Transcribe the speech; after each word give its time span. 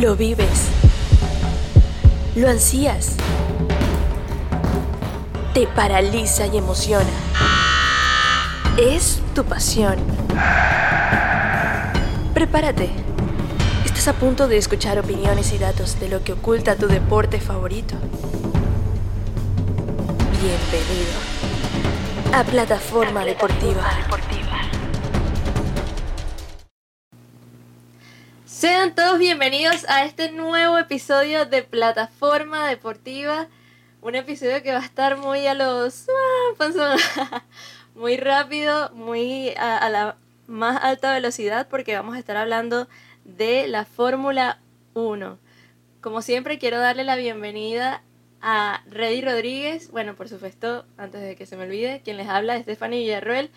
Lo 0.00 0.16
vives. 0.16 0.68
Lo 2.34 2.48
ansías. 2.48 3.16
Te 5.52 5.66
paraliza 5.66 6.46
y 6.46 6.56
emociona. 6.56 7.04
Es 8.78 9.20
tu 9.34 9.44
pasión. 9.44 9.96
Prepárate. 12.32 12.88
Estás 13.84 14.08
a 14.08 14.14
punto 14.14 14.48
de 14.48 14.56
escuchar 14.56 14.98
opiniones 14.98 15.52
y 15.52 15.58
datos 15.58 16.00
de 16.00 16.08
lo 16.08 16.24
que 16.24 16.32
oculta 16.32 16.76
tu 16.76 16.86
deporte 16.86 17.38
favorito. 17.38 17.94
Bienvenido 20.40 21.12
a 22.32 22.42
Plataforma 22.44 23.26
Deportiva. 23.26 23.82
Sean 28.60 28.94
todos 28.94 29.18
bienvenidos 29.18 29.88
a 29.88 30.04
este 30.04 30.30
nuevo 30.30 30.76
episodio 30.76 31.46
de 31.46 31.62
Plataforma 31.62 32.68
Deportiva. 32.68 33.48
Un 34.02 34.16
episodio 34.16 34.62
que 34.62 34.70
va 34.70 34.80
a 34.80 34.84
estar 34.84 35.16
muy 35.16 35.46
a 35.46 35.54
los... 35.54 36.06
ah, 36.10 36.54
panzón, 36.58 36.98
muy 37.94 38.18
rápido, 38.18 38.90
muy 38.92 39.54
a, 39.56 39.88
la 39.88 40.18
más 40.46 40.78
alta 40.84 41.14
velocidad 41.14 41.68
porque 41.70 41.94
vamos 41.94 42.16
a 42.16 42.18
estar 42.18 42.36
hablando 42.36 42.86
de 43.24 43.66
la 43.66 43.86
Fórmula 43.86 44.60
1. 44.92 45.38
Como 46.02 46.20
siempre 46.20 46.58
quiero 46.58 46.80
darle 46.80 47.04
la 47.04 47.16
bienvenida 47.16 48.02
a 48.42 48.82
Reddy 48.90 49.22
Rodríguez. 49.22 49.90
Bueno, 49.90 50.16
por 50.16 50.28
supuesto, 50.28 50.84
antes 50.98 51.22
de 51.22 51.34
que 51.34 51.46
se 51.46 51.56
me 51.56 51.64
olvide, 51.64 52.02
quien 52.04 52.18
les 52.18 52.28
habla 52.28 52.56
es 52.56 52.64
Stephanie 52.64 53.00
Villarruel. 53.00 53.50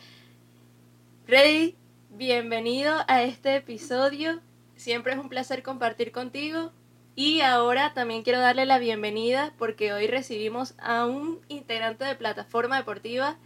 Reddy, 1.28 1.76
bienvenido 2.10 3.04
a 3.10 3.24
este 3.24 3.58
episodio. 3.58 4.40
Siempre 4.84 5.14
es 5.14 5.18
un 5.18 5.30
placer 5.30 5.64
compartir 5.64 6.12
contigo. 6.12 6.74
Y 7.16 7.40
ahora 7.40 7.94
también 7.94 8.22
quiero 8.22 8.42
darle 8.42 8.66
la 8.66 8.80
bienvenida 8.80 9.54
porque 9.58 9.94
hoy 9.94 10.08
recibimos 10.08 10.74
a 10.78 11.06
un 11.06 11.40
integrante 11.48 12.04
de 12.04 12.16
plataforma 12.16 12.76
deportiva 12.76 13.38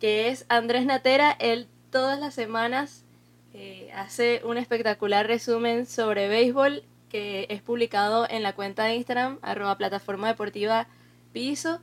que 0.00 0.28
es 0.28 0.44
Andrés 0.50 0.84
Natera. 0.84 1.34
Él 1.40 1.66
todas 1.88 2.20
las 2.20 2.34
semanas 2.34 3.06
eh, 3.54 3.90
hace 3.94 4.42
un 4.44 4.58
espectacular 4.58 5.26
resumen 5.26 5.86
sobre 5.86 6.28
béisbol 6.28 6.84
que 7.08 7.46
es 7.48 7.62
publicado 7.62 8.28
en 8.28 8.42
la 8.42 8.54
cuenta 8.54 8.84
de 8.84 8.96
Instagram, 8.96 9.38
arroba 9.40 9.78
plataforma 9.78 10.28
deportiva 10.28 10.88
piso. 11.32 11.80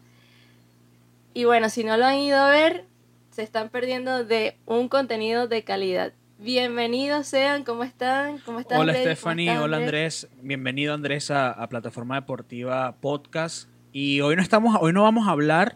Y 1.33 1.45
bueno, 1.45 1.69
si 1.69 1.83
no 1.83 1.97
lo 1.97 2.05
han 2.05 2.19
ido 2.19 2.37
a 2.37 2.51
ver, 2.51 2.85
se 3.31 3.41
están 3.41 3.69
perdiendo 3.69 4.23
de 4.23 4.55
un 4.67 4.87
contenido 4.87 5.47
de 5.47 5.63
calidad. 5.63 6.13
Bienvenidos 6.41 7.27
sean, 7.27 7.65
¿cómo 7.65 7.83
están? 7.83 8.37
¿Cómo 8.45 8.61
están? 8.61 8.79
Hola 8.79 8.93
Stephanie, 8.93 9.57
hola 9.59 9.75
Andrés, 9.75 10.29
bienvenido 10.41 10.93
Andrés 10.93 11.31
a, 11.31 11.51
a 11.51 11.67
Plataforma 11.67 12.15
Deportiva 12.15 12.95
Podcast. 13.01 13.67
Y 13.91 14.21
hoy 14.21 14.37
no 14.37 14.41
estamos, 14.41 14.77
hoy 14.79 14.93
no 14.93 15.03
vamos 15.03 15.27
a 15.27 15.31
hablar 15.31 15.75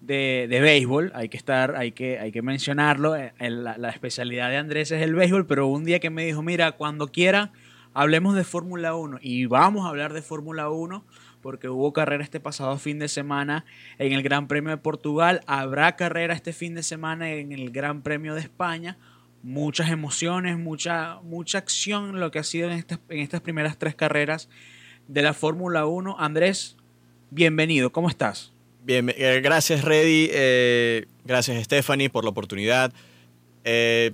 de, 0.00 0.46
de 0.48 0.60
béisbol, 0.62 1.12
hay 1.14 1.28
que 1.28 1.36
estar, 1.36 1.76
hay 1.76 1.92
que, 1.92 2.18
hay 2.18 2.32
que 2.32 2.40
mencionarlo. 2.40 3.16
eh, 3.16 3.34
la, 3.38 3.76
la 3.76 3.90
especialidad 3.90 4.48
de 4.48 4.56
Andrés 4.56 4.90
es 4.92 5.02
el 5.02 5.14
béisbol, 5.14 5.46
pero 5.46 5.66
un 5.66 5.84
día 5.84 6.00
que 6.00 6.08
me 6.08 6.24
dijo, 6.24 6.40
mira, 6.40 6.72
cuando 6.72 7.08
quiera, 7.08 7.52
hablemos 7.92 8.34
de 8.34 8.44
Fórmula 8.44 8.94
1. 8.94 9.18
Y 9.20 9.44
vamos 9.44 9.84
a 9.84 9.90
hablar 9.90 10.14
de 10.14 10.22
Fórmula 10.22 10.70
1 10.70 11.04
porque 11.42 11.68
hubo 11.68 11.92
carrera 11.92 12.24
este 12.24 12.40
pasado 12.40 12.78
fin 12.78 12.98
de 12.98 13.08
semana 13.08 13.66
en 13.98 14.12
el 14.14 14.22
Gran 14.22 14.48
Premio 14.48 14.70
de 14.70 14.78
Portugal, 14.78 15.42
habrá 15.46 15.96
carrera 15.96 16.32
este 16.32 16.54
fin 16.54 16.74
de 16.74 16.82
semana 16.82 17.30
en 17.32 17.52
el 17.52 17.70
Gran 17.72 18.00
Premio 18.00 18.34
de 18.34 18.40
España 18.40 18.96
muchas 19.42 19.90
emociones, 19.90 20.58
mucha, 20.58 21.20
mucha 21.22 21.58
acción 21.58 22.20
lo 22.20 22.30
que 22.30 22.38
ha 22.38 22.44
sido 22.44 22.70
en 22.70 22.78
estas, 22.78 22.98
en 23.08 23.18
estas 23.18 23.40
primeras 23.40 23.78
tres 23.78 23.94
carreras 23.94 24.48
de 25.08 25.22
la 25.22 25.34
Fórmula 25.34 25.86
1. 25.86 26.16
Andrés, 26.18 26.76
bienvenido, 27.30 27.90
¿cómo 27.90 28.08
estás? 28.08 28.52
Bien, 28.84 29.12
eh, 29.16 29.40
gracias 29.42 29.84
Reddy, 29.84 30.28
eh, 30.32 31.06
gracias 31.24 31.64
Stephanie 31.64 32.10
por 32.10 32.24
la 32.24 32.30
oportunidad. 32.30 32.92
Eh, 33.64 34.12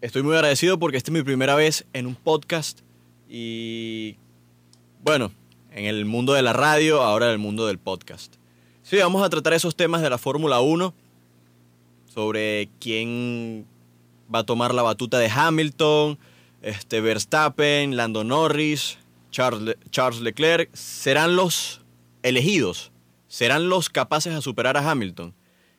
estoy 0.00 0.22
muy 0.22 0.34
agradecido 0.34 0.78
porque 0.78 0.96
esta 0.96 1.10
es 1.10 1.14
mi 1.14 1.22
primera 1.22 1.54
vez 1.54 1.86
en 1.92 2.06
un 2.06 2.14
podcast 2.14 2.80
y 3.28 4.16
bueno, 5.02 5.32
en 5.72 5.84
el 5.84 6.04
mundo 6.04 6.32
de 6.32 6.42
la 6.42 6.52
radio, 6.52 7.02
ahora 7.02 7.26
en 7.26 7.32
el 7.32 7.38
mundo 7.38 7.66
del 7.66 7.78
podcast. 7.78 8.36
Sí, 8.82 8.96
vamos 8.96 9.24
a 9.24 9.30
tratar 9.30 9.52
esos 9.52 9.76
temas 9.76 10.02
de 10.02 10.10
la 10.10 10.18
Fórmula 10.18 10.60
1, 10.60 10.94
sobre 12.26 12.70
quién 12.80 13.66
va 14.34 14.38
a 14.38 14.44
tomar 14.44 14.72
la 14.74 14.80
batuta 14.82 15.18
de 15.18 15.28
Hamilton, 15.28 16.18
este, 16.62 17.02
Verstappen, 17.02 17.94
Lando 17.94 18.24
Norris, 18.24 18.96
Charles, 19.30 19.60
Le- 19.62 19.76
Charles 19.90 20.22
Leclerc, 20.22 20.74
serán 20.74 21.36
los 21.36 21.82
elegidos, 22.22 22.90
serán 23.28 23.68
los 23.68 23.90
capaces 23.90 24.32
a 24.34 24.40
superar 24.40 24.78
a 24.78 24.90
Hamilton. 24.90 25.34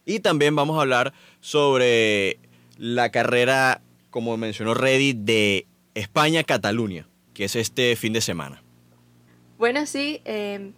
Y 0.06 0.20
también 0.20 0.56
vamos 0.56 0.78
a 0.78 0.82
hablar 0.82 1.12
sobre 1.42 2.38
la 2.78 3.10
carrera, 3.10 3.82
como 4.12 4.38
mencionó 4.38 4.76
Reddy, 4.76 5.14
de 5.14 5.66
España-Cataluña, 5.96 7.08
que 7.34 7.46
es 7.46 7.56
este 7.56 7.96
fin 7.96 8.14
de 8.14 8.22
semana. 8.22 8.62
Bueno, 9.58 9.88
sí, 9.88 10.22
eh, 10.24 10.72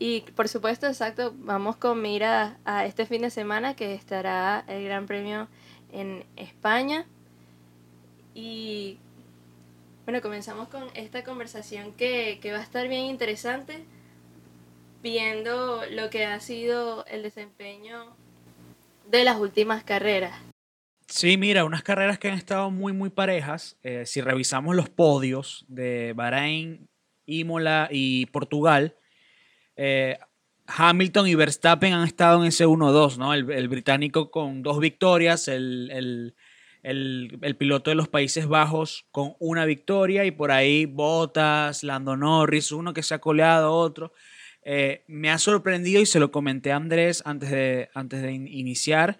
y 0.00 0.22
por 0.34 0.48
supuesto, 0.48 0.86
exacto, 0.86 1.34
vamos 1.36 1.76
con 1.76 2.00
mira 2.00 2.58
a 2.64 2.86
este 2.86 3.04
fin 3.04 3.20
de 3.20 3.28
semana 3.28 3.76
que 3.76 3.92
estará 3.92 4.64
el 4.66 4.82
Gran 4.82 5.06
Premio 5.06 5.46
en 5.92 6.24
España. 6.36 7.04
Y 8.34 8.96
bueno, 10.06 10.22
comenzamos 10.22 10.68
con 10.68 10.84
esta 10.94 11.22
conversación 11.22 11.92
que, 11.92 12.38
que 12.40 12.50
va 12.50 12.60
a 12.60 12.62
estar 12.62 12.88
bien 12.88 13.04
interesante, 13.04 13.84
viendo 15.02 15.82
lo 15.90 16.08
que 16.08 16.24
ha 16.24 16.40
sido 16.40 17.04
el 17.04 17.22
desempeño 17.22 18.16
de 19.10 19.22
las 19.24 19.36
últimas 19.36 19.84
carreras. 19.84 20.32
Sí, 21.08 21.36
mira, 21.36 21.66
unas 21.66 21.82
carreras 21.82 22.18
que 22.18 22.28
han 22.28 22.38
estado 22.38 22.70
muy, 22.70 22.94
muy 22.94 23.10
parejas. 23.10 23.76
Eh, 23.82 24.06
si 24.06 24.22
revisamos 24.22 24.74
los 24.74 24.88
podios 24.88 25.66
de 25.68 26.14
Bahrein, 26.14 26.88
Imola 27.26 27.88
y 27.90 28.24
Portugal, 28.26 28.96
eh, 29.82 30.18
Hamilton 30.66 31.26
y 31.26 31.34
Verstappen 31.34 31.94
han 31.94 32.06
estado 32.06 32.42
en 32.42 32.48
ese 32.48 32.66
1-2, 32.66 33.16
¿no? 33.16 33.32
El, 33.32 33.68
británico 33.68 34.30
con 34.30 34.62
dos 34.62 34.78
victorias, 34.78 35.48
el, 35.48 35.90
el- 35.90 36.34
el- 36.82 37.56
piloto 37.56 37.90
de 37.90 37.94
los 37.96 38.08
Países 38.08 38.46
Bajos 38.46 39.06
con 39.10 39.34
una 39.38 39.64
victoria 39.64 40.24
y 40.26 40.30
por 40.32 40.50
ahí 40.50 40.84
Bottas, 40.86 41.82
Lando 41.82 42.16
Norris, 42.16 42.72
uno 42.72 42.92
que 42.92 43.02
se 43.02 43.14
ha 43.14 43.18
coleado, 43.20 43.72
otro. 43.72 44.12
Eh, 44.62 45.02
me 45.08 45.30
ha 45.30 45.38
sorprendido 45.38 46.02
y 46.02 46.06
se 46.06 46.20
lo 46.20 46.30
comenté 46.30 46.72
a 46.72 46.76
Andrés 46.76 47.22
antes 47.24 47.50
de, 47.50 47.88
antes 47.94 48.20
de 48.22 48.32
in- 48.32 48.46
iniciar 48.48 49.18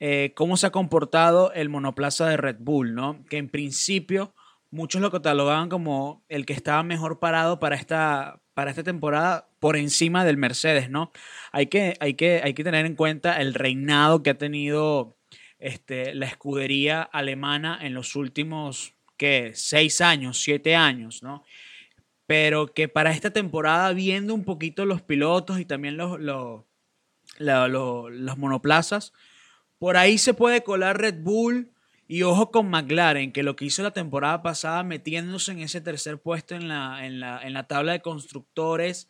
eh, 0.00 0.32
cómo 0.36 0.56
se 0.56 0.68
ha 0.68 0.70
comportado 0.70 1.52
el 1.52 1.68
monoplaza 1.68 2.26
de 2.28 2.36
Red 2.36 2.56
Bull, 2.60 2.94
¿no? 2.94 3.24
Que 3.28 3.38
en 3.38 3.48
principio 3.48 4.32
muchos 4.70 5.00
lo 5.02 5.10
catalogaban 5.10 5.68
como 5.68 6.24
el 6.28 6.46
que 6.46 6.52
estaba 6.52 6.82
mejor 6.84 7.18
parado 7.18 7.58
para 7.58 7.74
esta, 7.76 8.40
para 8.54 8.70
esta 8.70 8.84
temporada 8.84 9.47
por 9.60 9.76
encima 9.76 10.24
del 10.24 10.36
Mercedes, 10.36 10.90
¿no? 10.90 11.10
Hay 11.52 11.66
que, 11.66 11.94
hay 12.00 12.14
que, 12.14 12.40
hay 12.44 12.54
que 12.54 12.64
tener 12.64 12.86
en 12.86 12.94
cuenta 12.96 13.40
el 13.40 13.54
reinado 13.54 14.22
que 14.22 14.30
ha 14.30 14.38
tenido 14.38 15.16
este, 15.58 16.14
la 16.14 16.26
escudería 16.26 17.02
alemana 17.02 17.78
en 17.82 17.94
los 17.94 18.14
últimos, 18.16 18.94
¿qué? 19.16 19.52
Seis 19.54 20.00
años, 20.00 20.40
siete 20.40 20.76
años, 20.76 21.22
¿no? 21.22 21.44
Pero 22.26 22.66
que 22.74 22.88
para 22.88 23.10
esta 23.12 23.30
temporada, 23.32 23.92
viendo 23.92 24.34
un 24.34 24.44
poquito 24.44 24.84
los 24.84 25.02
pilotos 25.02 25.58
y 25.60 25.64
también 25.64 25.96
los, 25.96 26.20
los, 26.20 26.64
la- 27.38 27.68
lo- 27.68 28.10
los 28.10 28.38
monoplazas, 28.38 29.12
por 29.78 29.96
ahí 29.96 30.18
se 30.18 30.34
puede 30.34 30.62
colar 30.62 31.00
Red 31.00 31.22
Bull 31.22 31.72
y 32.06 32.22
ojo 32.22 32.50
con 32.50 32.70
McLaren, 32.70 33.32
que 33.32 33.42
lo 33.42 33.56
que 33.56 33.66
hizo 33.66 33.82
la 33.82 33.92
temporada 33.92 34.42
pasada 34.42 34.82
metiéndose 34.82 35.52
en 35.52 35.60
ese 35.60 35.80
tercer 35.80 36.20
puesto 36.20 36.54
en 36.54 36.68
la, 36.68 37.06
en 37.06 37.20
la, 37.20 37.40
en 37.42 37.52
la 37.54 37.66
tabla 37.66 37.92
de 37.92 38.02
constructores, 38.02 39.08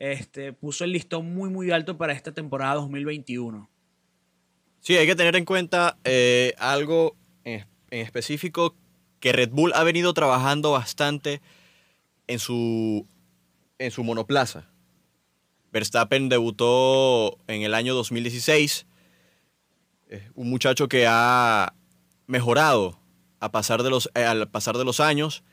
este, 0.00 0.54
puso 0.54 0.82
el 0.84 0.92
listón 0.92 1.32
muy 1.32 1.50
muy 1.50 1.70
alto 1.70 1.96
para 1.96 2.14
esta 2.14 2.32
temporada 2.32 2.74
2021. 2.76 3.70
Sí, 4.80 4.96
hay 4.96 5.06
que 5.06 5.14
tener 5.14 5.36
en 5.36 5.44
cuenta 5.44 5.98
eh, 6.04 6.54
algo 6.58 7.14
en, 7.44 7.66
específico 7.90 8.74
que 9.20 9.32
Red 9.32 9.50
Bull 9.50 9.72
ha 9.74 9.84
venido 9.84 10.14
trabajando 10.14 10.72
bastante 10.72 11.42
en 12.26 12.38
su, 12.38 13.06
en 13.78 13.90
su 13.90 14.02
monoplaza. 14.02 14.70
Verstappen 15.70 16.30
debutó 16.30 17.38
en 17.46 17.62
el 17.62 17.74
año 17.74 17.94
2016. 17.94 18.86
Es 20.08 20.22
un 20.34 20.48
muchacho 20.48 20.88
que 20.88 21.06
ha 21.06 21.74
mejorado 22.26 22.98
a 23.38 23.52
pasar 23.52 23.82
de 23.82 23.90
los, 23.90 24.10
eh, 24.14 24.24
al 24.24 24.48
pasar 24.48 24.78
de 24.78 24.84
los 24.86 24.98
años. 24.98 25.44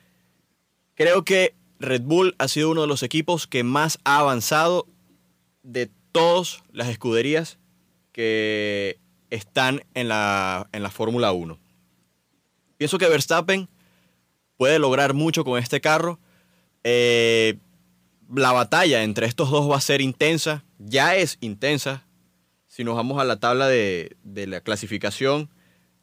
Creo 0.95 1.25
que 1.25 1.53
Red 1.79 2.01
Bull 2.03 2.35
ha 2.39 2.47
sido 2.47 2.71
uno 2.71 2.81
de 2.81 2.87
los 2.87 3.03
equipos 3.03 3.47
que 3.47 3.63
más 3.63 3.99
ha 4.03 4.19
avanzado 4.19 4.87
de 5.63 5.91
todas 6.11 6.63
las 6.71 6.87
escuderías 6.87 7.59
que 8.11 8.99
están 9.29 9.83
en 9.93 10.07
la, 10.07 10.69
en 10.71 10.81
la 10.81 10.89
Fórmula 10.89 11.31
1. 11.31 11.59
Pienso 12.77 12.97
que 12.97 13.07
Verstappen 13.07 13.69
puede 14.55 14.79
lograr 14.79 15.13
mucho 15.13 15.43
con 15.43 15.59
este 15.59 15.81
carro. 15.81 16.19
Eh, 16.83 17.57
la 18.33 18.51
batalla 18.51 19.03
entre 19.03 19.27
estos 19.27 19.51
dos 19.51 19.69
va 19.69 19.77
a 19.77 19.81
ser 19.81 20.01
intensa, 20.01 20.63
ya 20.79 21.15
es 21.15 21.37
intensa. 21.41 22.05
Si 22.67 22.83
nos 22.83 22.95
vamos 22.95 23.19
a 23.19 23.23
la 23.23 23.39
tabla 23.39 23.67
de, 23.67 24.17
de 24.23 24.47
la 24.47 24.61
clasificación, 24.61 25.49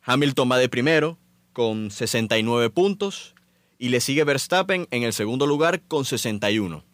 Hamilton 0.03 0.51
va 0.51 0.59
de 0.59 0.69
primero 0.69 1.19
con 1.53 1.91
69 1.91 2.71
puntos 2.71 3.34
y 3.79 3.89
le 3.89 4.01
sigue 4.01 4.25
Verstappen 4.25 4.87
en 4.91 5.03
el 5.03 5.13
segundo 5.13 5.47
lugar 5.47 5.83
con 5.83 6.05
61. 6.05 6.85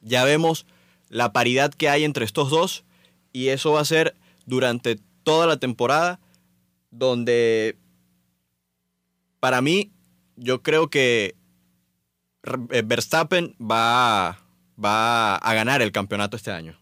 Ya 0.00 0.24
vemos 0.24 0.66
la 1.08 1.32
paridad 1.32 1.72
que 1.72 1.88
hay 1.88 2.04
entre 2.04 2.24
estos 2.24 2.50
dos 2.50 2.84
y 3.32 3.48
eso 3.48 3.72
va 3.72 3.80
a 3.80 3.84
ser 3.84 4.14
durante 4.46 4.98
toda 5.22 5.46
la 5.46 5.58
temporada 5.58 6.20
donde 6.90 7.76
para 9.40 9.60
mí 9.60 9.92
yo 10.36 10.62
creo 10.62 10.88
que 10.88 11.36
eh, 12.70 12.82
Verstappen 12.84 13.54
va, 13.60 14.38
va 14.82 15.36
a 15.36 15.54
ganar 15.54 15.82
el 15.82 15.92
campeonato 15.92 16.36
este 16.36 16.50
año. 16.50 16.78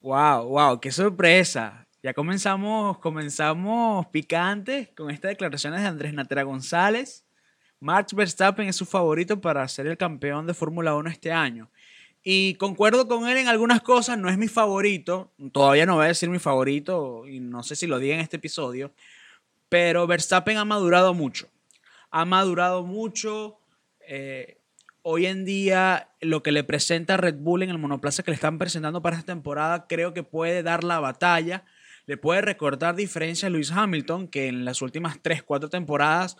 Wow, 0.00 0.48
wow, 0.48 0.80
qué 0.80 0.92
sorpresa. 0.92 1.86
Ya 2.02 2.14
comenzamos, 2.14 2.98
comenzamos 2.98 4.06
picantes 4.08 4.90
con 4.96 5.10
estas 5.10 5.30
declaraciones 5.30 5.80
de 5.82 5.88
Andrés 5.88 6.14
Natera 6.14 6.44
González. 6.44 7.24
Max 7.80 8.12
Verstappen 8.12 8.68
es 8.68 8.76
su 8.76 8.86
favorito 8.86 9.40
para 9.40 9.66
ser 9.68 9.86
el 9.86 9.96
campeón 9.96 10.46
de 10.46 10.54
Fórmula 10.54 10.94
1 10.94 11.10
este 11.10 11.32
año. 11.32 11.70
Y 12.24 12.54
concuerdo 12.54 13.06
con 13.06 13.28
él 13.28 13.36
en 13.36 13.48
algunas 13.48 13.80
cosas, 13.80 14.18
no 14.18 14.28
es 14.28 14.36
mi 14.36 14.48
favorito, 14.48 15.32
todavía 15.52 15.86
no 15.86 15.94
voy 15.94 16.06
a 16.06 16.08
decir 16.08 16.28
mi 16.28 16.40
favorito 16.40 17.26
y 17.26 17.40
no 17.40 17.62
sé 17.62 17.76
si 17.76 17.86
lo 17.86 17.98
diga 17.98 18.14
en 18.14 18.20
este 18.20 18.36
episodio, 18.36 18.92
pero 19.68 20.06
Verstappen 20.06 20.56
ha 20.56 20.64
madurado 20.64 21.14
mucho. 21.14 21.48
Ha 22.10 22.24
madurado 22.24 22.82
mucho. 22.82 23.58
Eh, 24.00 24.58
hoy 25.02 25.26
en 25.26 25.44
día 25.44 26.10
lo 26.20 26.42
que 26.42 26.52
le 26.52 26.64
presenta 26.64 27.16
Red 27.16 27.36
Bull 27.36 27.62
en 27.62 27.70
el 27.70 27.78
monoplaza 27.78 28.22
que 28.22 28.30
le 28.30 28.34
están 28.34 28.58
presentando 28.58 29.00
para 29.00 29.16
esta 29.16 29.32
temporada 29.32 29.86
creo 29.86 30.12
que 30.12 30.22
puede 30.22 30.62
dar 30.62 30.84
la 30.84 31.00
batalla. 31.00 31.64
Le 32.06 32.16
puede 32.16 32.40
recordar 32.40 32.96
diferencia 32.96 33.46
a 33.46 33.50
Lewis 33.50 33.70
Hamilton, 33.70 34.28
que 34.28 34.48
en 34.48 34.64
las 34.64 34.82
últimas 34.82 35.20
3, 35.22 35.42
4 35.42 35.68
temporadas 35.68 36.36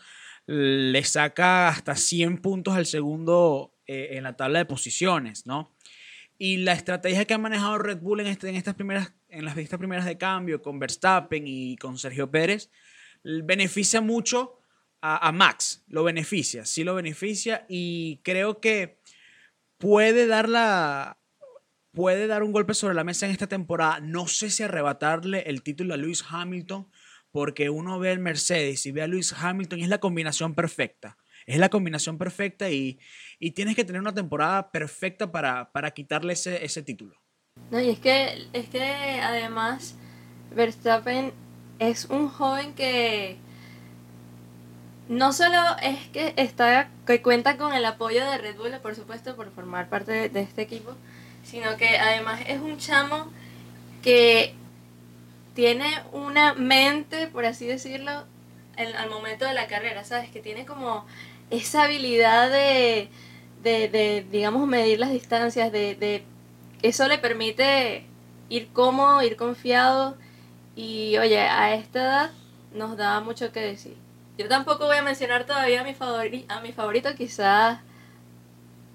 le 0.48 1.04
saca 1.04 1.68
hasta 1.68 1.94
100 1.94 2.38
puntos 2.38 2.74
al 2.74 2.86
segundo 2.86 3.74
eh, 3.86 4.08
en 4.12 4.22
la 4.22 4.34
tabla 4.34 4.60
de 4.60 4.64
posiciones, 4.64 5.44
¿no? 5.44 5.76
Y 6.38 6.56
la 6.56 6.72
estrategia 6.72 7.26
que 7.26 7.34
ha 7.34 7.38
manejado 7.38 7.78
Red 7.78 7.98
Bull 7.98 8.20
en, 8.20 8.28
este, 8.28 8.56
estas, 8.56 8.74
primeras, 8.74 9.12
en 9.28 9.44
las 9.44 9.58
estas 9.58 9.78
primeras 9.78 10.06
de 10.06 10.16
cambio 10.16 10.62
con 10.62 10.78
Verstappen 10.78 11.46
y 11.46 11.76
con 11.76 11.98
Sergio 11.98 12.30
Pérez 12.30 12.70
beneficia 13.22 14.00
mucho 14.00 14.58
a, 15.02 15.30
Max, 15.32 15.84
lo 15.86 16.02
beneficia, 16.02 16.64
sí 16.64 16.82
lo 16.82 16.94
beneficia 16.94 17.66
y 17.68 18.20
creo 18.24 18.58
que 18.58 19.00
puede 19.76 20.26
dar 20.26 20.48
la, 20.48 21.20
puede 21.92 22.26
dar 22.26 22.42
un 22.42 22.52
golpe 22.52 22.74
sobre 22.74 22.94
la 22.94 23.04
mesa 23.04 23.26
en 23.26 23.32
esta 23.32 23.46
temporada. 23.46 24.00
No 24.00 24.26
sé 24.26 24.50
si 24.50 24.62
arrebatarle 24.62 25.42
el 25.42 25.62
título 25.62 25.94
a 25.94 25.98
Lewis 25.98 26.24
Hamilton, 26.28 26.88
porque 27.30 27.70
uno 27.70 27.98
ve 27.98 28.12
el 28.12 28.18
Mercedes 28.18 28.86
y 28.86 28.92
ve 28.92 29.02
a 29.02 29.06
Lewis 29.06 29.32
Hamilton 29.32 29.78
y 29.78 29.82
es 29.82 29.88
la 29.88 29.98
combinación 29.98 30.54
perfecta. 30.54 31.16
Es 31.46 31.58
la 31.58 31.68
combinación 31.70 32.18
perfecta 32.18 32.70
y, 32.70 32.98
y 33.38 33.52
tienes 33.52 33.74
que 33.74 33.84
tener 33.84 34.00
una 34.00 34.14
temporada 34.14 34.70
perfecta 34.70 35.32
para, 35.32 35.72
para 35.72 35.92
quitarle 35.92 36.34
ese, 36.34 36.64
ese, 36.64 36.82
título. 36.82 37.16
No, 37.70 37.80
y 37.80 37.88
es 37.90 37.98
que, 37.98 38.48
es 38.52 38.68
que 38.68 38.82
además 38.82 39.96
Verstappen 40.54 41.32
es 41.78 42.04
un 42.06 42.28
joven 42.28 42.74
que 42.74 43.38
no 45.08 45.32
solo 45.32 45.58
es 45.82 46.06
que 46.08 46.34
está 46.36 46.90
que 47.06 47.22
cuenta 47.22 47.56
con 47.56 47.72
el 47.72 47.84
apoyo 47.84 48.24
de 48.30 48.38
Red 48.38 48.56
Bull, 48.56 48.78
por 48.82 48.94
supuesto, 48.94 49.36
por 49.36 49.50
formar 49.52 49.88
parte 49.88 50.28
de, 50.28 50.40
este 50.40 50.62
equipo, 50.62 50.94
sino 51.44 51.76
que 51.76 51.98
además 51.98 52.40
es 52.46 52.60
un 52.60 52.76
chamo 52.76 53.30
que 54.02 54.54
tiene 55.58 56.04
una 56.12 56.54
mente, 56.54 57.26
por 57.26 57.44
así 57.44 57.66
decirlo, 57.66 58.12
al 58.76 59.10
momento 59.10 59.44
de 59.44 59.54
la 59.54 59.66
carrera, 59.66 60.04
¿sabes? 60.04 60.30
Que 60.30 60.38
tiene 60.40 60.64
como 60.64 61.04
esa 61.50 61.82
habilidad 61.82 62.48
de, 62.48 63.08
de, 63.64 64.24
digamos, 64.30 64.68
medir 64.68 65.00
las 65.00 65.10
distancias, 65.10 65.72
de, 65.72 65.96
de, 65.96 66.22
eso 66.82 67.08
le 67.08 67.18
permite 67.18 68.06
ir 68.48 68.68
cómodo, 68.68 69.20
ir 69.24 69.34
confiado 69.34 70.16
y, 70.76 71.18
oye, 71.18 71.40
a 71.40 71.74
esta 71.74 72.04
edad 72.04 72.30
nos 72.72 72.96
da 72.96 73.18
mucho 73.18 73.50
que 73.50 73.58
decir. 73.58 73.96
Yo 74.38 74.46
tampoco 74.46 74.86
voy 74.86 74.98
a 74.98 75.02
mencionar 75.02 75.44
todavía 75.44 75.80
a 75.80 75.84
mi, 75.84 75.94
favori 75.94 76.46
a 76.48 76.60
mi 76.60 76.70
favorito, 76.70 77.16
quizás 77.16 77.80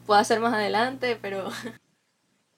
pueda 0.06 0.24
ser 0.24 0.39
más 0.39 0.54
adelante, 0.54 1.19
pero... 1.21 1.50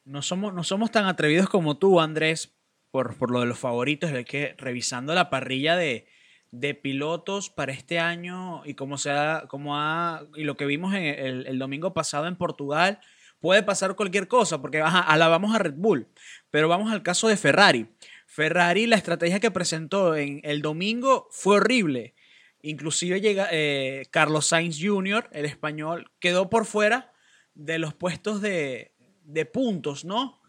No 0.08 0.22
somos, 0.22 0.54
no 0.54 0.64
somos 0.64 0.92
tan 0.92 1.08
atrevidos 1.08 1.50
como 1.50 1.78
tú, 1.78 2.00
Andrés, 2.00 2.55
por, 2.96 3.18
por 3.18 3.30
lo 3.30 3.42
de 3.42 3.46
los 3.46 3.60
favoritos. 3.60 4.10
Es 4.10 4.26
que 4.26 4.56
revisando 4.58 5.14
la 5.14 5.30
parrilla 5.30 5.76
de, 5.76 6.08
de 6.52 6.76
pilotos 6.76 7.50
para 7.50 7.74
este 7.74 8.00
año 8.00 8.62
y 8.64 8.76
como 8.76 8.98
sea, 8.98 9.44
como 9.50 9.76
ha, 9.76 10.24
y 10.38 10.46
lo 10.46 10.56
que 10.56 10.66
vimos 10.66 10.94
el, 10.96 11.60
domingo 11.60 11.94
pasado 11.94 12.26
en 12.26 12.38
Portugal, 12.38 13.02
puede 13.42 13.64
pasar 13.64 13.98
cualquier 13.98 14.30
cosa, 14.30 14.62
porque 14.62 14.80
ajá, 14.80 15.02
alabamos 15.02 15.54
a 15.54 15.60
Red 15.60 15.74
Bull, 15.76 16.08
pero 16.52 16.70
vamos 16.70 16.90
al 16.90 17.04
caso 17.04 17.28
de 17.28 17.36
Ferrari. 17.36 17.88
Ferrari, 18.28 18.88
la 18.88 18.96
estrategia 18.96 19.42
que 19.42 19.52
presentó 19.52 20.16
en 20.16 20.40
el 20.46 20.62
domingo 20.62 21.28
fue 21.32 21.58
horrible. 21.58 22.16
Inclusive 22.62 23.20
llega 23.20 23.50
eh, 23.52 24.06
Carlos 24.10 24.48
Sainz 24.48 24.80
Jr., 24.82 25.28
el 25.34 25.44
español, 25.44 26.12
quedó 26.20 26.50
por 26.50 26.66
fuera 26.66 27.12
de 27.56 27.78
los 27.78 27.94
puestos 27.94 28.40
de, 28.40 28.94
de 29.26 29.46
puntos, 29.46 30.06
¿no? 30.06 30.40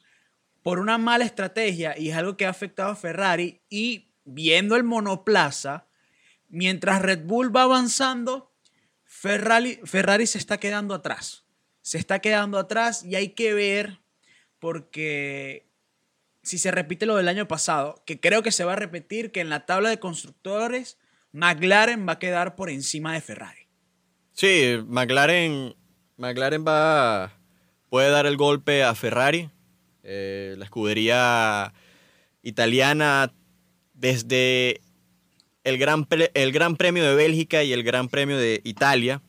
Por 0.66 0.80
una 0.80 0.98
mala 0.98 1.24
estrategia 1.24 1.96
y 1.96 2.08
es 2.10 2.16
algo 2.16 2.36
que 2.36 2.44
ha 2.44 2.48
afectado 2.50 2.90
a 2.90 2.96
Ferrari 2.96 3.60
y 3.70 4.08
viendo 4.24 4.74
el 4.74 4.82
monoplaza, 4.82 5.86
mientras 6.48 7.02
Red 7.02 7.20
Bull 7.22 7.54
va 7.54 7.62
avanzando, 7.62 8.52
Ferrari, 9.04 9.78
Ferrari 9.84 10.26
se 10.26 10.38
está 10.38 10.58
quedando 10.58 10.92
atrás. 10.92 11.44
Se 11.82 11.98
está 11.98 12.18
quedando 12.18 12.58
atrás 12.58 13.04
y 13.04 13.14
hay 13.14 13.28
que 13.28 13.54
ver 13.54 14.00
porque 14.58 15.70
si 16.42 16.58
se 16.58 16.72
repite 16.72 17.06
lo 17.06 17.14
del 17.14 17.28
año 17.28 17.46
pasado, 17.46 18.02
que 18.04 18.18
creo 18.18 18.42
que 18.42 18.50
se 18.50 18.64
va 18.64 18.72
a 18.72 18.74
repetir, 18.74 19.30
que 19.30 19.42
en 19.42 19.50
la 19.50 19.66
tabla 19.66 19.88
de 19.88 20.00
constructores 20.00 20.98
McLaren 21.30 22.08
va 22.08 22.14
a 22.14 22.18
quedar 22.18 22.56
por 22.56 22.70
encima 22.70 23.12
de 23.12 23.20
Ferrari. 23.20 23.68
Sí, 24.32 24.82
McLaren, 24.84 25.76
McLaren 26.16 26.64
va, 26.66 27.38
puede 27.88 28.10
dar 28.10 28.26
el 28.26 28.36
golpe 28.36 28.82
a 28.82 28.96
Ferrari. 28.96 29.48
Eh, 30.08 30.54
la 30.56 30.64
escudería 30.64 31.74
italiana 32.44 33.32
desde 33.92 34.80
el 35.64 35.78
gran, 35.78 36.06
el 36.34 36.52
gran 36.52 36.76
Premio 36.76 37.02
de 37.02 37.16
Bélgica 37.16 37.64
y 37.64 37.72
el 37.72 37.82
Gran 37.82 38.08
Premio 38.08 38.38
de 38.38 38.60
Italia, 38.62 39.20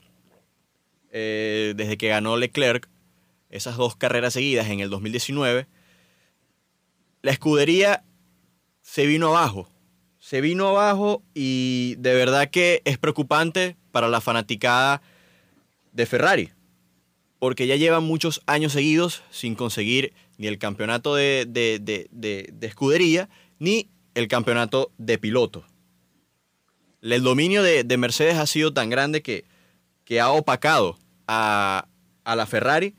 eh, 1.11 1.73
desde 1.75 1.97
que 1.97 2.09
ganó 2.09 2.37
Leclerc, 2.37 2.87
esas 3.49 3.75
dos 3.75 3.95
carreras 3.95 4.33
seguidas 4.33 4.67
en 4.69 4.79
el 4.79 4.91
2019, 4.91 5.65
la 7.23 7.31
escudería 7.31 8.03
se 8.83 9.07
vino 9.07 9.29
abajo. 9.29 9.67
Se 10.19 10.41
vino 10.41 10.67
abajo 10.67 11.23
y 11.33 11.95
de 11.97 12.13
verdad 12.13 12.51
que 12.51 12.83
es 12.85 12.99
preocupante 12.99 13.77
para 13.91 14.09
la 14.09 14.21
fanaticada 14.21 15.01
de 15.91 16.05
Ferrari, 16.05 16.51
porque 17.39 17.67
ya 17.67 17.75
llevan 17.75 18.03
muchos 18.03 18.41
años 18.45 18.73
seguidos 18.73 19.23
sin 19.29 19.55
conseguir 19.55 20.13
ni 20.37 20.47
el 20.47 20.57
campeonato 20.57 21.15
de, 21.15 22.09
escudería 22.61 23.29
ni 23.59 23.89
el 24.15 24.27
campeonato 24.27 24.91
de 24.97 25.17
piloto. 25.17 25.65
El 27.01 27.23
dominio 27.23 27.63
de, 27.63 27.97
Mercedes 27.97 28.37
ha 28.37 28.47
sido 28.47 28.73
tan 28.73 28.89
grande 28.89 29.21
que, 29.21 29.45
que 30.03 30.19
ha 30.19 30.29
opacado 30.31 30.97
a, 31.27 31.87
a 32.23 32.35
la 32.35 32.45
Ferrari 32.45 32.95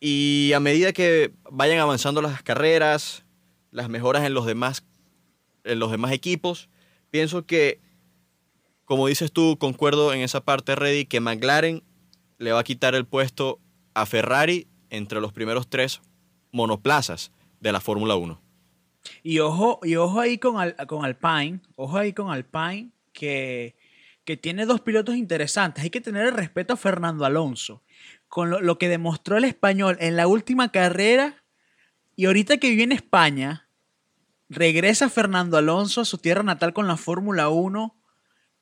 y 0.00 0.52
a 0.54 0.60
medida 0.60 0.92
que 0.92 1.32
vayan 1.50 1.78
avanzando 1.78 2.22
las 2.22 2.42
carreras, 2.42 3.24
las 3.70 3.88
mejoras 3.88 4.24
en 4.24 4.34
los 4.34 4.46
demás 4.46 4.84
en 5.64 5.78
los 5.78 5.90
demás 5.90 6.12
equipos. 6.12 6.68
Pienso 7.10 7.46
que, 7.46 7.80
como 8.84 9.06
dices 9.08 9.32
tú, 9.32 9.56
concuerdo 9.58 10.12
en 10.12 10.20
esa 10.20 10.44
parte, 10.44 10.76
Reddy, 10.76 11.06
que 11.06 11.20
McLaren 11.20 11.82
le 12.38 12.52
va 12.52 12.60
a 12.60 12.64
quitar 12.64 12.94
el 12.94 13.06
puesto 13.06 13.60
a 13.94 14.06
Ferrari 14.06 14.66
entre 14.90 15.20
los 15.20 15.32
primeros 15.32 15.68
tres 15.68 16.00
monoplazas 16.52 17.32
de 17.60 17.72
la 17.72 17.80
Fórmula 17.80 18.16
1. 18.16 18.40
Y 19.22 19.38
ojo, 19.40 19.80
y 19.82 19.96
ojo 19.96 20.20
ahí 20.20 20.38
con, 20.38 20.56
con 20.86 21.04
Alpine, 21.04 21.60
ojo 21.76 21.98
ahí 21.98 22.12
con 22.12 22.30
Alpine, 22.30 22.90
que, 23.12 23.76
que 24.24 24.36
tiene 24.36 24.66
dos 24.66 24.80
pilotos 24.80 25.16
interesantes. 25.16 25.84
Hay 25.84 25.90
que 25.90 26.00
tener 26.00 26.26
el 26.26 26.34
respeto 26.34 26.74
a 26.74 26.76
Fernando 26.76 27.24
Alonso, 27.24 27.82
con 28.28 28.50
lo, 28.50 28.60
lo 28.60 28.78
que 28.78 28.88
demostró 28.88 29.36
el 29.36 29.44
español 29.44 29.96
en 30.00 30.16
la 30.16 30.26
última 30.26 30.70
carrera 30.72 31.44
y 32.16 32.26
ahorita 32.26 32.58
que 32.58 32.70
vive 32.70 32.84
en 32.84 32.92
España, 32.92 33.64
Regresa 34.48 35.08
Fernando 35.08 35.56
Alonso 35.56 36.02
a 36.02 36.04
su 36.04 36.18
tierra 36.18 36.42
natal 36.42 36.72
con 36.72 36.86
la 36.86 36.96
Fórmula 36.96 37.48
1 37.48 37.96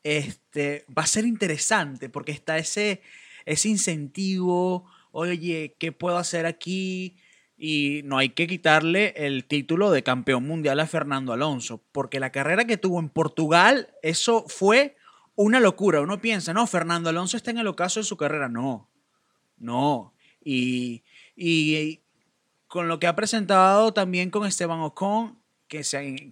este, 0.04 0.86
va 0.96 1.02
a 1.02 1.06
ser 1.06 1.26
interesante 1.26 2.08
porque 2.08 2.32
está 2.32 2.56
ese, 2.56 3.02
ese 3.44 3.68
incentivo, 3.68 4.86
oye, 5.10 5.76
¿qué 5.78 5.92
puedo 5.92 6.16
hacer 6.16 6.46
aquí? 6.46 7.16
Y 7.56 8.00
no 8.04 8.18
hay 8.18 8.30
que 8.30 8.46
quitarle 8.46 9.14
el 9.16 9.44
título 9.44 9.90
de 9.90 10.02
campeón 10.02 10.46
mundial 10.46 10.80
a 10.80 10.86
Fernando 10.86 11.32
Alonso, 11.32 11.82
porque 11.92 12.20
la 12.20 12.32
carrera 12.32 12.64
que 12.64 12.76
tuvo 12.76 12.98
en 12.98 13.08
Portugal, 13.08 13.88
eso 14.02 14.44
fue 14.48 14.96
una 15.34 15.60
locura. 15.60 16.00
Uno 16.00 16.20
piensa, 16.20 16.52
no, 16.52 16.66
Fernando 16.66 17.10
Alonso 17.10 17.36
está 17.36 17.50
en 17.50 17.58
el 17.58 17.66
ocaso 17.66 18.00
de 18.00 18.04
su 18.04 18.16
carrera. 18.16 18.48
No, 18.48 18.90
no. 19.56 20.14
Y, 20.44 21.04
y 21.36 22.00
con 22.66 22.88
lo 22.88 22.98
que 22.98 23.06
ha 23.06 23.14
presentado 23.14 23.92
también 23.92 24.30
con 24.30 24.46
Esteban 24.46 24.80
Ocon, 24.80 25.38
que, 25.68 25.82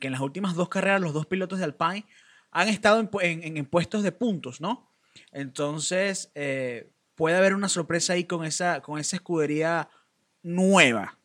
que 0.01 0.07
en 0.07 0.13
las 0.13 0.21
últimas 0.21 0.55
dos 0.55 0.69
carreras 0.69 1.01
los 1.01 1.13
dos 1.13 1.27
pilotos 1.27 1.59
de 1.59 1.65
Alpine 1.65 2.07
han 2.51 2.69
estado 2.69 3.09
en, 3.21 3.57
en, 3.57 3.67
puestos 3.67 4.03
de 4.03 4.13
puntos, 4.13 4.61
¿no? 4.61 4.91
Entonces, 5.33 6.31
eh, 6.35 6.91
puede 7.21 7.37
haber 7.37 7.55
una 7.55 7.69
sorpresa 7.69 8.15
ahí 8.15 8.25
con 8.25 8.47
esa, 8.47 8.81
con 8.81 8.99
esa 8.99 9.17
escudería 9.17 9.91
nueva. 10.43 11.19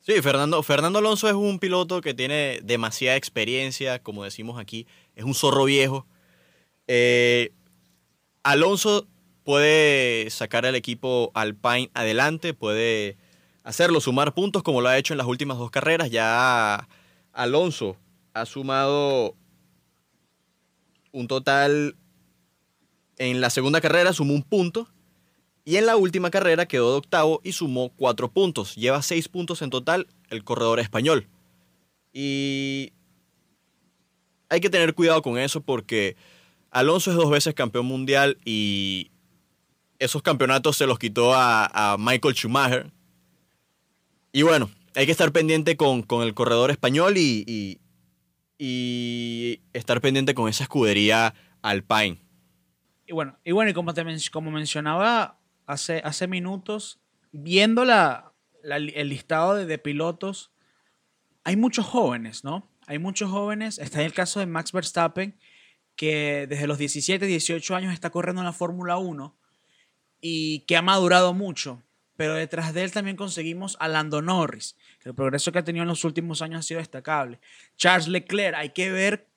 Sí, 0.00 0.20
Fernando, 0.20 0.64
Fernando 0.64 0.98
Alonso 0.98 1.28
es 1.28 1.34
un 1.34 1.60
piloto 1.60 2.00
que 2.00 2.12
tiene 2.12 2.58
demasiada 2.64 3.14
experiencia, 3.14 4.02
como 4.02 4.24
decimos 4.24 4.58
aquí, 4.58 4.88
es 5.14 5.22
un 5.22 5.34
zorro 5.34 5.66
viejo. 5.66 6.08
Eh, 6.88 7.52
Alonso 8.42 9.06
puede 9.44 10.28
sacar 10.30 10.66
al 10.66 10.74
equipo 10.74 11.30
Alpine 11.34 11.88
adelante, 11.94 12.52
puede 12.52 13.16
hacerlo, 13.62 14.00
sumar 14.00 14.34
puntos 14.34 14.64
como 14.64 14.80
lo 14.80 14.88
ha 14.88 14.98
hecho 14.98 15.14
en 15.14 15.18
las 15.18 15.28
últimas 15.28 15.56
dos 15.56 15.70
carreras. 15.70 16.10
Ya 16.10 16.88
Alonso 17.32 17.96
ha 18.34 18.44
sumado 18.44 19.36
un 21.12 21.28
total 21.28 21.94
en 23.18 23.40
la 23.40 23.50
segunda 23.50 23.80
carrera, 23.80 24.12
sumó 24.12 24.34
un 24.34 24.42
punto. 24.42 24.88
Y 25.68 25.76
en 25.76 25.84
la 25.84 25.98
última 25.98 26.30
carrera 26.30 26.64
quedó 26.64 26.92
de 26.92 26.96
octavo 26.96 27.42
y 27.44 27.52
sumó 27.52 27.90
cuatro 27.90 28.32
puntos. 28.32 28.74
Lleva 28.74 29.02
seis 29.02 29.28
puntos 29.28 29.60
en 29.60 29.68
total 29.68 30.06
el 30.30 30.42
corredor 30.42 30.80
español. 30.80 31.28
Y 32.10 32.94
hay 34.48 34.60
que 34.60 34.70
tener 34.70 34.94
cuidado 34.94 35.20
con 35.20 35.36
eso 35.36 35.60
porque 35.60 36.16
Alonso 36.70 37.10
es 37.10 37.18
dos 37.18 37.28
veces 37.28 37.52
campeón 37.52 37.84
mundial 37.84 38.38
y 38.46 39.10
esos 39.98 40.22
campeonatos 40.22 40.78
se 40.78 40.86
los 40.86 40.98
quitó 40.98 41.34
a, 41.34 41.96
Michael 41.98 42.34
Schumacher. 42.34 42.90
Y 44.32 44.40
bueno, 44.40 44.70
hay 44.94 45.04
que 45.04 45.12
estar 45.12 45.32
pendiente 45.32 45.76
con, 45.76 46.06
el 46.22 46.32
corredor 46.32 46.70
español 46.70 47.18
y, 47.18 47.78
y, 48.56 49.60
estar 49.74 50.00
pendiente 50.00 50.32
con 50.32 50.48
esa 50.48 50.62
escudería 50.62 51.34
Alpine. 51.60 52.22
Y 53.06 53.12
bueno, 53.12 53.36
y 53.44 53.52
bueno, 53.52 53.70
y 53.70 53.74
como, 53.74 53.92
te, 53.92 54.02
como 54.32 54.50
mencionaba 54.50 55.37
hace, 55.68 56.00
hace 56.04 56.26
minutos, 56.26 56.98
viendo 57.30 57.84
la, 57.84 58.32
el 58.64 59.08
listado 59.08 59.54
de, 59.54 59.78
pilotos, 59.78 60.50
hay 61.44 61.56
muchos 61.56 61.86
jóvenes, 61.86 62.42
¿no? 62.42 62.68
Hay 62.86 62.98
muchos 62.98 63.30
jóvenes. 63.30 63.78
Está 63.78 64.00
en 64.00 64.06
el 64.06 64.14
caso 64.14 64.40
de 64.40 64.46
Max 64.46 64.72
Verstappen, 64.72 65.38
que 65.94 66.46
desde 66.48 66.66
los 66.66 66.78
17, 66.78 67.26
18 67.26 67.76
años 67.76 67.92
está 67.92 68.10
corriendo 68.10 68.40
en 68.40 68.46
la 68.46 68.52
Fórmula 68.52 68.96
1 68.96 69.36
y 70.20 70.60
que 70.60 70.76
ha 70.76 70.82
madurado 70.82 71.34
mucho. 71.34 71.82
Pero 72.16 72.34
detrás 72.34 72.72
de 72.72 72.82
él 72.82 72.90
también 72.90 73.16
conseguimos 73.16 73.76
a 73.78 73.88
Lando 73.88 74.22
Norris, 74.22 74.74
que 75.00 75.10
el 75.10 75.14
progreso 75.14 75.52
que 75.52 75.60
ha 75.60 75.64
tenido 75.64 75.82
en 75.82 75.88
los 75.88 76.04
últimos 76.04 76.42
años 76.42 76.60
ha 76.60 76.62
sido 76.62 76.80
destacable. 76.80 77.40
Charles 77.76 78.08
Leclerc, 78.08 78.56
hay 78.56 78.70
que 78.70 78.90
ver 78.90 79.28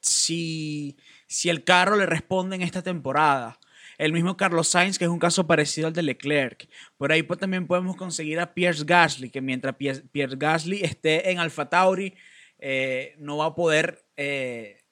si, 0.00 0.96
si 1.26 1.50
el 1.50 1.62
carro 1.62 1.96
le 1.96 2.06
responde 2.06 2.56
en 2.56 2.62
esta 2.62 2.82
temporada. 2.82 3.60
El 3.98 4.12
mismo 4.12 4.36
Carlos 4.36 4.68
Sainz, 4.68 4.98
que 4.98 5.04
es 5.04 5.10
un 5.10 5.18
caso 5.18 5.46
parecido 5.46 5.88
al 5.88 5.92
de 5.92 6.02
Leclerc. 6.02 6.68
Por 6.96 7.12
ahí 7.12 7.22
pues, 7.22 7.38
también 7.38 7.66
podemos 7.66 7.96
conseguir 7.96 8.40
a 8.40 8.54
Pierce 8.54 8.84
Gasly, 8.84 9.30
que 9.30 9.40
mientras 9.40 9.76
Pierce, 9.76 10.36
Gasly 10.36 10.82
esté 10.82 11.30
en 11.30 11.38
Alfa 11.38 11.68
Tauri, 11.68 12.14
eh, 12.58 13.14
no 13.18 13.38
va 13.38 13.46
a 13.46 13.54
poder 13.54 14.04
eh, 14.16 14.82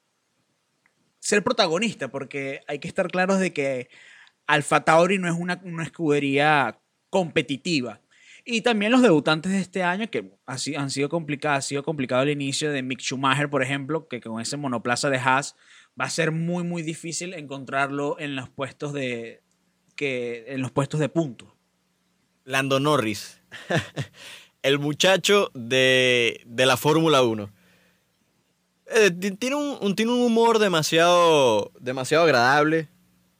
ser 1.20 1.44
protagonista, 1.44 2.08
porque 2.08 2.60
hay 2.66 2.78
que 2.78 2.88
estar 2.88 3.08
claros 3.08 3.38
de 3.38 3.52
que 3.52 3.88
Alfa 4.46 4.84
Tauri 4.84 5.18
no 5.18 5.28
es 5.28 5.34
una, 5.38 5.60
escudería 5.82 6.80
competitiva. 7.08 8.00
Y 8.44 8.62
también 8.62 8.92
los 8.92 9.02
debutantes 9.02 9.52
de 9.52 9.60
este 9.60 9.82
año, 9.82 10.10
que 10.10 10.32
han 10.46 10.58
sido 10.58 10.80
ha 10.80 11.60
sido 11.60 11.82
complicado 11.82 12.22
el 12.22 12.30
inicio 12.30 12.72
de 12.72 12.82
Mick 12.82 13.00
Schumacher, 13.00 13.50
por 13.50 13.62
ejemplo, 13.62 14.08
que 14.08 14.20
con 14.20 14.40
ese 14.40 14.56
monoplaza 14.56 15.10
de 15.10 15.18
Haas 15.18 15.56
va 16.00 16.06
a 16.06 16.10
ser 16.10 16.32
muy, 16.32 16.64
muy 16.64 16.82
difícil 16.82 17.34
encontrarlo 17.34 18.18
en 18.18 18.36
los 18.36 18.48
puestos 18.48 18.92
de, 18.92 19.42
que, 19.96 20.44
en 20.48 20.62
los 20.62 20.70
puestos 20.70 21.00
de 21.00 21.08
punto. 21.08 21.54
Lando 22.44 22.80
Norris, 22.80 23.40
el 24.62 24.78
muchacho 24.78 25.50
de, 25.54 26.42
de 26.46 26.66
la 26.66 26.76
Fórmula 26.76 27.22
1. 27.22 27.50
Eh, 28.92 29.10
tiene, 29.38 29.54
un, 29.54 29.94
tiene 29.94 30.12
un 30.12 30.22
humor 30.22 30.58
demasiado, 30.58 31.70
demasiado 31.78 32.24
agradable. 32.24 32.88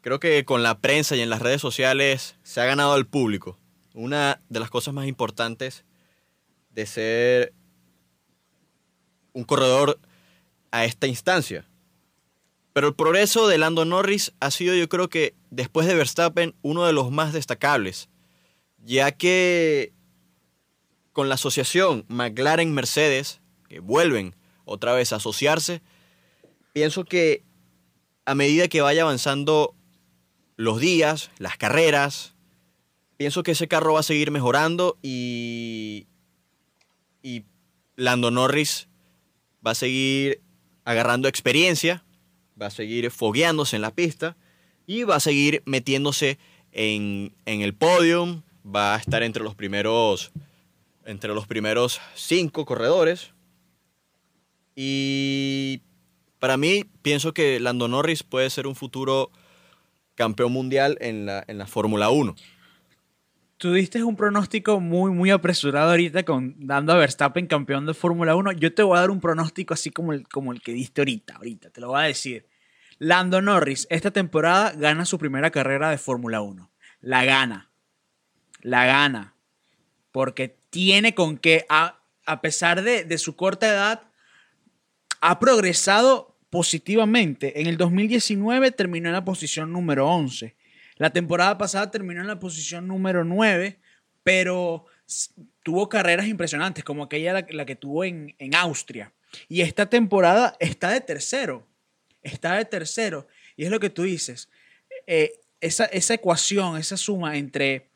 Creo 0.01 0.21
que 0.21 0.45
con 0.45 0.63
la 0.63 0.79
prensa 0.79 1.17
y 1.17 1.21
en 1.21 1.31
las 1.31 1.43
redes 1.43 1.61
sociales 1.61 2.37
se 2.43 2.61
ha 2.61 2.65
ganado 2.67 2.93
al 2.93 3.07
público. 3.07 3.59
Una 3.95 4.41
de 4.49 4.61
las 4.61 4.71
cosas 4.71 4.95
más 4.95 5.07
importantes 5.07 5.85
de 6.71 6.87
ser 6.87 7.53
un 9.33 9.45
corredor 9.45 9.99
a 10.71 10.85
esta 10.85 11.07
instancia. 11.07 11.67
Pero 12.73 12.89
el 12.89 12.95
progreso 12.95 13.49
de 13.49 13.59
Lando 13.59 13.85
Norris 13.85 14.33
ha 14.41 14.51
sido 14.51 14.75
yo 14.75 14.89
creo 14.89 15.09
que 15.09 15.35
después 15.51 15.87
de 15.87 15.95
Verstappen 15.95 16.55
uno 16.63 16.87
de 16.87 16.93
los 16.93 17.11
más 17.11 17.33
destacables, 17.33 18.09
ya 18.79 19.13
que 19.13 19.93
con 21.13 21.29
la 21.29 21.35
asociación 21.35 22.05
McLaren-Mercedes, 22.09 23.41
que 23.69 23.81
vuelven 23.81 24.37
otra 24.65 24.93
vez 24.95 25.13
asociarse. 25.13 25.83
Pienso 26.73 27.05
que 27.05 27.45
a 28.25 28.35
medida 28.35 28.69
que 28.69 28.81
vaya 28.81 29.03
avanzando 29.03 29.75
los 30.57 30.81
días, 30.81 31.31
las 31.39 31.57
carreras, 31.57 32.35
pienso 33.21 33.43
que 33.43 33.51
ese 33.51 33.69
carro 33.69 33.93
va 33.93 34.01
a 34.01 34.03
seguir 34.03 34.31
mejorando 34.31 34.97
y, 35.03 36.07
y 37.23 37.45
Lando 37.95 38.31
Norris 38.31 38.89
va 39.65 39.73
a 39.73 39.75
seguir 39.75 40.41
agarrando 40.87 41.29
experiencia, 41.29 42.03
va 42.59 42.69
a 42.69 42.71
seguir 42.71 43.11
fogueándose 43.11 43.77
en 43.77 43.83
la 43.83 43.91
pista 43.95 44.39
y 44.87 45.03
va 45.03 45.17
a 45.17 45.21
seguir 45.21 45.63
metiéndose 45.67 46.39
en, 46.73 47.35
en 47.45 47.61
el 47.61 47.75
podium, 47.75 48.41
va 48.65 48.95
a 48.95 48.99
estar 48.99 49.23
entre 49.23 49.45
los 49.45 49.55
primeros 49.55 50.33
entre 51.05 51.35
los 51.35 51.47
primeros 51.47 52.01
cinco 52.15 52.65
corredores 52.65 53.35
y 54.75 55.83
para 56.39 56.57
mí, 56.57 56.87
pienso 57.03 57.35
que 57.35 57.61
Lando 57.61 57.87
Norris 57.87 58.23
puede 58.23 58.49
ser 58.49 58.67
un 58.67 58.77
futuro 58.77 59.31
campeón 60.15 60.53
mundial 60.53 60.97
en 61.03 61.27
la, 61.27 61.45
en 61.47 61.59
la 61.59 61.67
Fórmula 61.67 62.09
1. 62.09 62.35
Tú 63.61 63.75
diste 63.75 64.03
un 64.03 64.17
pronóstico 64.17 64.81
muy, 64.81 65.11
muy 65.11 65.31
apresurado 65.31 65.91
ahorita 65.91 66.23
con 66.23 66.55
dando 66.61 66.95
a 66.95 66.97
Verstappen 66.97 67.47
campeón 67.47 67.85
de 67.85 67.93
Fórmula 67.93 68.35
1. 68.35 68.53
Yo 68.53 68.73
te 68.73 68.83
voy 68.83 68.97
a 68.97 69.01
dar 69.03 69.11
un 69.11 69.21
pronóstico 69.21 69.75
así 69.75 69.91
como 69.91 70.15
el, 70.15 70.27
como 70.27 70.55
el 70.55 70.63
que 70.63 70.73
diste 70.73 71.03
ahorita, 71.03 71.37
ahorita, 71.37 71.69
te 71.69 71.83
lo 71.83 71.89
voy 71.89 72.01
a 72.01 72.05
decir. 72.05 72.49
Lando 72.99 73.43
Norris 73.43 73.87
esta 73.91 74.13
temporada 74.13 74.73
gana 74.73 75.05
su 75.05 75.19
primera 75.19 75.51
carrera 75.51 75.91
de 75.91 75.99
Fórmula 75.99 76.41
1. 76.41 76.71
La 77.03 77.27
gana. 77.27 77.71
La 78.63 78.87
gana. 78.87 79.35
Porque 80.11 80.57
tiene 80.71 81.15
con 81.15 81.37
qué, 81.37 81.67
a, 81.69 82.01
a 82.25 82.41
pesar 82.41 82.81
de, 82.81 83.05
de 83.05 83.19
su 83.19 83.37
corta 83.37 83.69
edad, 83.69 84.05
ha 85.21 85.39
progresado 85.39 86.39
positivamente. 86.49 87.61
En 87.61 87.67
el 87.67 87.77
2019 87.77 88.71
terminó 88.71 89.09
en 89.11 89.13
la 89.13 89.25
posición 89.27 89.71
número 89.71 90.09
11. 90.09 90.57
La 91.01 91.09
temporada 91.09 91.57
pasada 91.57 91.91
terminó 91.91 92.21
en 92.21 92.27
la 92.27 92.39
posición 92.39 92.87
número 92.87 93.25
9, 93.25 93.81
pero 94.23 94.85
tuvo 95.63 95.89
carreras 95.89 96.27
impresionantes, 96.27 96.85
como 96.85 97.05
aquella 97.05 97.43
la, 97.49 97.65
que 97.65 97.75
tuvo 97.75 98.05
en, 98.05 98.35
Austria. 98.55 99.11
Y 99.49 99.63
esta 99.63 99.87
temporada 99.87 100.59
está 100.61 100.91
de 100.91 101.01
tercero. 101.01 101.67
Está 102.23 102.57
de 102.57 102.67
tercero. 102.67 103.27
Y 103.57 103.65
es 103.65 103.71
lo 103.71 103.81
que 103.81 103.89
tú 103.89 104.03
dices. 104.03 104.51
Eh, 105.07 105.41
esa, 105.63 105.87
esa 105.87 106.13
ecuación, 106.13 106.77
esa 106.77 106.99
suma 106.99 107.39
entre 107.39 107.89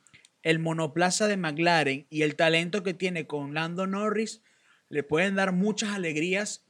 el 0.42 0.58
monoplaza 0.58 1.28
de 1.28 1.37
McLaren 1.37 2.06
y 2.08 2.23
el 2.23 2.37
talento 2.37 2.82
que 2.82 2.94
tiene 2.94 3.26
con 3.26 3.52
Lando 3.52 3.87
Norris, 3.87 4.40
le 4.88 5.02
pueden 5.02 5.34
dar 5.34 5.52
muchas 5.52 5.90
alegrías 5.90 6.63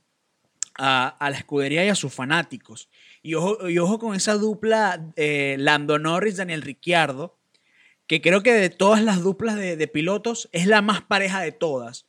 a, 0.78 1.16
la 1.20 1.36
escudería 1.36 1.84
y 1.84 1.88
a 1.88 1.94
sus 1.94 2.12
fanáticos. 2.12 2.88
Y 3.22 3.34
ojo, 3.34 3.68
y 3.68 3.78
ojo 3.78 3.98
con 3.98 4.14
esa 4.14 4.34
dupla 4.34 5.12
eh, 5.16 5.56
Lando 5.58 5.98
Norris, 5.98 6.36
Daniel 6.36 6.62
Ricciardo, 6.62 7.38
que 8.06 8.20
creo 8.20 8.42
que 8.42 8.52
de 8.52 8.70
todas 8.70 9.02
las 9.02 9.22
duplas 9.22 9.56
de, 9.56 9.88
pilotos 9.88 10.48
es 10.52 10.66
la 10.66 10.82
más 10.82 11.02
pareja 11.02 11.40
de 11.40 11.52
todas. 11.52 12.06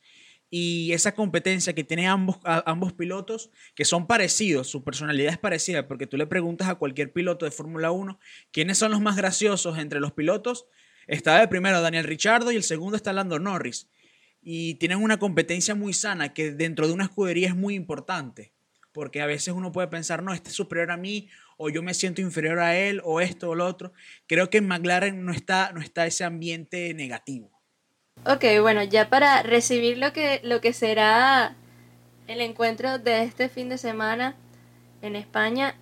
y 0.48 0.92
esa 0.92 1.14
competencia 1.14 1.74
que 1.74 1.84
tienen 1.84 2.06
ambos, 2.06 2.38
ambos 2.44 2.92
pilotos, 2.92 3.50
que 3.74 3.84
son 3.84 4.06
parecidos, 4.06 4.68
su 4.68 4.84
personalidad 4.84 5.32
es 5.32 5.38
parecida, 5.38 5.88
porque 5.88 6.06
tú 6.06 6.16
le 6.16 6.26
preguntas 6.26 6.68
a 6.68 6.76
cualquier 6.76 7.12
piloto 7.12 7.44
de 7.44 7.50
Fórmula 7.50 7.90
1 7.90 8.18
quiénes 8.52 8.78
son 8.78 8.92
los 8.92 9.00
más 9.00 9.16
graciosos 9.16 9.78
entre 9.78 10.00
los 10.00 10.12
pilotos, 10.12 10.66
está 11.06 11.40
de 11.40 11.48
primero 11.48 11.80
Daniel 11.80 12.04
Richardo 12.04 12.52
y 12.52 12.56
el 12.56 12.62
segundo 12.62 12.96
está 12.96 13.12
Lando 13.12 13.38
Norris. 13.38 13.88
Y 14.48 14.74
tienen 14.74 15.02
una 15.02 15.18
competencia 15.18 15.74
muy 15.74 15.92
sana 15.92 16.32
que 16.32 16.52
dentro 16.52 16.86
de 16.86 16.92
una 16.92 17.02
escudería 17.02 17.48
es 17.48 17.56
muy 17.56 17.74
importante, 17.74 18.52
porque 18.92 19.20
a 19.20 19.26
veces 19.26 19.52
uno 19.52 19.72
puede 19.72 19.88
pensar, 19.88 20.22
no, 20.22 20.32
este 20.32 20.50
es 20.50 20.54
superior 20.54 20.92
a 20.92 20.96
mí, 20.96 21.28
o 21.56 21.68
yo 21.68 21.82
me 21.82 21.94
siento 21.94 22.20
inferior 22.20 22.60
a 22.60 22.76
él, 22.76 23.00
o 23.02 23.20
esto 23.20 23.50
o 23.50 23.56
lo 23.56 23.66
otro. 23.66 23.92
Creo 24.28 24.48
que 24.48 24.58
en 24.58 24.68
McLaren 24.68 25.24
no 25.24 25.32
está, 25.32 25.72
no 25.72 25.80
está 25.80 26.06
ese 26.06 26.22
ambiente 26.22 26.94
negativo. 26.94 27.50
Ok, 28.24 28.44
bueno, 28.60 28.84
ya 28.84 29.10
para 29.10 29.42
recibir 29.42 29.98
lo 29.98 30.12
que, 30.12 30.40
lo 30.44 30.60
que 30.60 30.72
será 30.72 31.56
el 32.28 32.40
encuentro 32.40 33.00
de 33.00 33.24
este 33.24 33.48
fin 33.48 33.68
de 33.68 33.78
semana 33.78 34.36
en 35.02 35.16
España, 35.16 35.74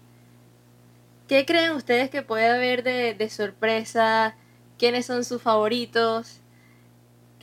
¿qué 1.28 1.44
creen 1.44 1.73
ustedes 1.73 2.09
que 2.09 2.23
puede 2.23 2.47
haber 2.47 2.83
de, 2.83 3.28
sorpresa? 3.28 4.38
¿Quiénes 4.78 5.04
son 5.04 5.23
sus 5.23 5.42
favoritos? 5.42 6.40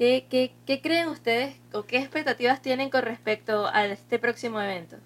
¿Qué, 0.01 0.79
creen 0.81 1.09
ustedes 1.09 1.55
o 1.73 1.83
qué 1.83 1.99
expectativas 1.99 2.59
tienen 2.63 2.89
con 2.89 3.03
respecto 3.03 3.67
a 3.67 3.85
este 3.85 4.17
próximo 4.17 4.59
evento? 4.59 4.97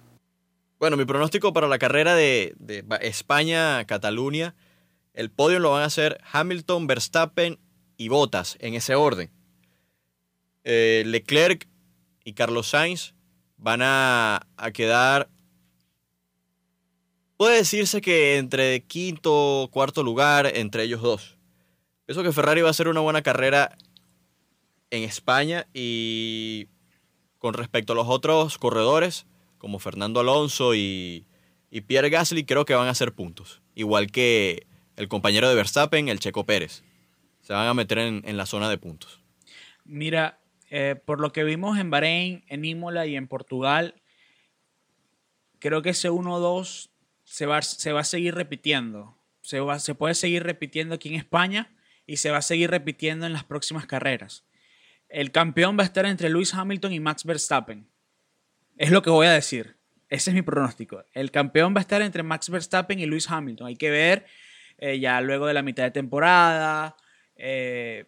Bueno, 0.78 0.96
mi 0.96 1.04
pronóstico 1.04 1.52
para 1.52 1.68
la 1.68 1.78
carrera 1.78 2.14
de, 2.14 2.54
de 2.58 2.82
España-Cataluña, 3.02 4.54
el 5.12 5.30
podio 5.30 5.58
lo 5.58 5.72
van 5.72 5.82
a 5.82 5.86
hacer 5.86 6.18
Hamilton, 6.32 6.86
Verstappen 6.86 7.58
y 7.98 8.08
Bottas, 8.08 8.56
en 8.58 8.72
ese 8.72 8.94
orden. 8.94 9.30
Eh, 10.64 11.02
Leclerc 11.04 11.68
y 12.24 12.32
Carlos 12.32 12.68
Sainz 12.68 13.12
van 13.58 13.80
a, 13.82 14.46
quedar, 14.72 15.28
puede 17.36 17.58
decirse 17.58 18.00
que 18.00 18.38
entre 18.38 18.82
quinto 18.84 19.68
cuarto 19.70 20.02
lugar 20.02 20.50
entre 20.54 20.84
ellos 20.84 21.02
dos. 21.02 21.36
Pienso 22.06 22.22
que 22.22 22.32
Ferrari 22.32 22.62
va 22.62 22.68
a 22.68 22.70
hacer 22.70 22.88
una 22.88 23.00
buena 23.00 23.20
carrera 23.20 23.76
en 24.90 25.02
España 25.02 25.66
y 25.74 26.68
con 27.38 27.54
respecto 27.54 27.92
a 27.92 27.96
los 27.96 28.08
otros 28.08 28.58
corredores, 28.58 29.26
como 29.58 29.78
Fernando 29.78 30.20
Alonso 30.20 30.74
y, 30.74 31.26
Pierre 31.86 32.08
Gasly, 32.08 32.44
creo 32.44 32.64
que 32.64 32.74
van 32.74 32.88
a 32.88 32.92
hacer 32.92 33.12
puntos. 33.12 33.60
Igual 33.74 34.10
que 34.10 34.66
el 34.96 35.08
compañero 35.08 35.48
de 35.48 35.54
Verstappen, 35.54 36.08
el 36.08 36.20
Checo 36.20 36.46
Pérez. 36.46 36.82
Se 37.42 37.52
van 37.52 37.66
a 37.66 37.74
meter 37.74 37.98
en, 37.98 38.36
la 38.36 38.46
zona 38.46 38.70
de 38.70 38.78
puntos. 38.78 39.20
Mira, 39.84 40.40
eh, 40.70 40.96
por 41.04 41.20
lo 41.20 41.32
que 41.32 41.44
vimos 41.44 41.78
en 41.78 41.90
Bahrein, 41.90 42.44
en 42.48 42.64
Imola 42.64 43.06
y 43.06 43.14
en 43.14 43.28
Portugal, 43.28 44.00
creo 45.58 45.82
que 45.82 45.90
ese 45.90 46.10
1-2 46.10 46.90
se 47.24 47.46
va, 47.46 47.60
se 47.60 47.92
va 47.92 48.00
a 48.00 48.04
seguir 48.04 48.34
repitiendo. 48.34 49.18
Se, 49.42 49.60
va, 49.60 49.78
se 49.78 49.94
puede 49.94 50.14
seguir 50.14 50.42
repitiendo 50.44 50.94
aquí 50.94 51.10
en 51.10 51.16
España 51.16 51.76
y 52.06 52.16
se 52.16 52.30
va 52.30 52.38
a 52.38 52.42
seguir 52.42 52.70
repitiendo 52.70 53.26
en 53.26 53.34
las 53.34 53.44
próximas 53.44 53.86
carreras. 53.86 54.46
El 55.08 55.30
campeón 55.30 55.78
va 55.78 55.82
a 55.82 55.86
estar 55.86 56.06
entre 56.06 56.28
Lewis 56.28 56.54
Hamilton 56.54 56.92
y 56.92 57.00
Max 57.00 57.24
Verstappen. 57.24 57.88
Es 58.76 58.90
lo 58.90 59.02
que 59.02 59.10
voy 59.10 59.26
a 59.26 59.32
decir. 59.32 59.76
Ese 60.08 60.30
es 60.30 60.34
mi 60.34 60.42
pronóstico. 60.42 61.04
El 61.12 61.30
campeón 61.30 61.74
va 61.74 61.78
a 61.78 61.82
estar 61.82 62.02
entre 62.02 62.22
Max 62.22 62.48
Verstappen 62.48 62.98
y 62.98 63.06
Lewis 63.06 63.30
Hamilton. 63.30 63.66
Hay 63.66 63.76
que 63.76 63.90
ver 63.90 64.26
eh, 64.78 64.98
ya 64.98 65.20
luego 65.20 65.46
de 65.46 65.54
la 65.54 65.62
mitad 65.62 65.84
de 65.84 65.90
temporada. 65.90 66.96
Eh, 67.36 68.06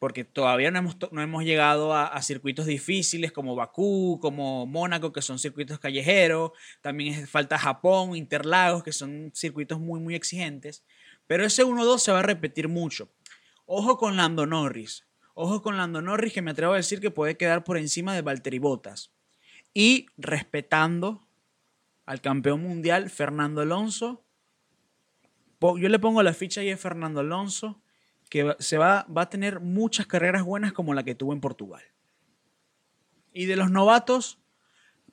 porque 0.00 0.24
todavía 0.24 0.70
no 0.70 0.78
hemos, 0.78 0.96
no 1.12 1.20
hemos 1.20 1.44
llegado 1.44 1.94
a, 1.94 2.20
circuitos 2.22 2.64
difíciles 2.64 3.32
como 3.32 3.54
Bakú, 3.54 4.18
como 4.18 4.64
Mónaco, 4.64 5.12
que 5.12 5.20
son 5.20 5.38
circuitos 5.38 5.78
callejeros, 5.78 6.52
también 6.80 7.28
falta 7.28 7.58
Japón, 7.58 8.16
Interlagos, 8.16 8.82
que 8.82 8.92
son 8.92 9.30
circuitos 9.34 9.78
muy, 9.78 10.00
muy 10.00 10.14
exigentes, 10.14 10.84
pero 11.26 11.44
ese 11.44 11.66
1-2 11.66 11.98
se 11.98 12.12
va 12.12 12.20
a 12.20 12.22
repetir 12.22 12.66
mucho. 12.66 13.12
Ojo 13.66 13.98
con 13.98 14.16
Lando 14.16 14.46
Norris, 14.46 15.06
ojo 15.34 15.62
con 15.62 15.76
Lando 15.76 16.02
Norris, 16.02 16.32
que 16.32 16.42
me 16.42 16.50
atrevo 16.50 16.72
a 16.72 16.76
decir 16.76 17.00
que 17.00 17.10
puede 17.10 17.36
quedar 17.36 17.64
por 17.64 17.76
encima 17.76 18.14
de 18.14 18.22
Valtteri 18.22 18.58
Bottas. 18.58 19.12
Y 19.72 20.06
respetando 20.16 21.26
al 22.06 22.20
campeón 22.20 22.62
mundial, 22.62 23.10
Fernando 23.10 23.60
Alonso, 23.60 24.24
yo 25.60 25.88
le 25.88 25.98
pongo 25.98 26.22
la 26.22 26.32
ficha 26.32 26.60
ahí 26.60 26.70
a 26.70 26.76
Fernando 26.76 27.20
Alonso 27.20 27.80
que 28.30 28.54
se 28.60 28.78
va, 28.78 29.04
va 29.14 29.22
a 29.22 29.28
tener 29.28 29.60
muchas 29.60 30.06
carreras 30.06 30.44
buenas 30.44 30.72
como 30.72 30.94
la 30.94 31.02
que 31.02 31.16
tuvo 31.16 31.32
en 31.32 31.40
Portugal. 31.40 31.82
Y 33.32 33.46
de 33.46 33.56
los 33.56 33.70
novatos, 33.70 34.38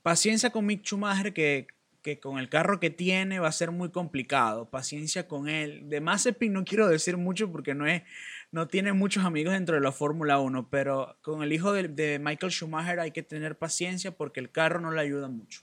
paciencia 0.04 0.52
con 0.52 0.66
Mick 0.68 0.84
Schumacher, 0.84 1.34
que, 1.34 1.68
que, 2.04 2.20
con 2.20 2.38
el 2.38 2.48
carro 2.48 2.80
que 2.80 2.92
tiene 2.92 3.40
va 3.40 3.48
a 3.48 3.52
ser 3.52 3.72
muy 3.72 3.90
complicado. 3.90 4.70
Paciencia 4.70 5.28
con 5.28 5.50
él. 5.50 5.90
De 5.90 6.00
Mazepin 6.00 6.54
no 6.54 6.64
quiero 6.64 6.88
decir 6.88 7.18
mucho 7.18 7.52
porque 7.52 7.74
no, 7.74 7.88
es, 7.88 8.04
no 8.52 8.68
tiene 8.68 8.94
muchos 8.94 9.26
amigos 9.26 9.54
dentro 9.54 9.76
de 9.76 9.82
la 9.82 9.92
Fórmula 9.92 10.40
1, 10.40 10.70
pero 10.70 11.18
con 11.22 11.44
el 11.44 11.52
hijo 11.52 11.74
de, 11.74 12.20
Michael 12.20 12.52
Schumacher 12.52 13.00
hay 13.00 13.12
que 13.12 13.24
tener 13.24 13.58
paciencia 13.58 14.12
porque 14.12 14.40
el 14.40 14.52
carro 14.52 14.80
no 14.80 14.92
le 14.92 15.02
ayuda 15.02 15.28
mucho. 15.28 15.62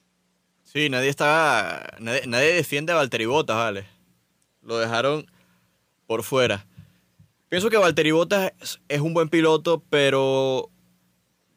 Sí, 0.65 0.89
nadie 0.89 1.09
está. 1.09 1.97
Nadie, 1.99 2.23
nadie 2.27 2.53
defiende 2.53 2.93
a 2.93 2.97
Valtteri 2.97 3.27
Bottas, 3.27 3.57
¿vale? 3.57 3.87
Lo 4.63 4.79
dejaron 4.79 5.27
por 6.07 6.23
fuera. 6.23 6.67
Pienso 7.49 7.71
que 7.71 7.77
Valtteri 7.77 8.11
Bottas 8.11 8.53
es 8.89 9.01
un 9.01 9.15
buen 9.15 9.29
piloto, 9.29 9.83
pero 9.91 10.71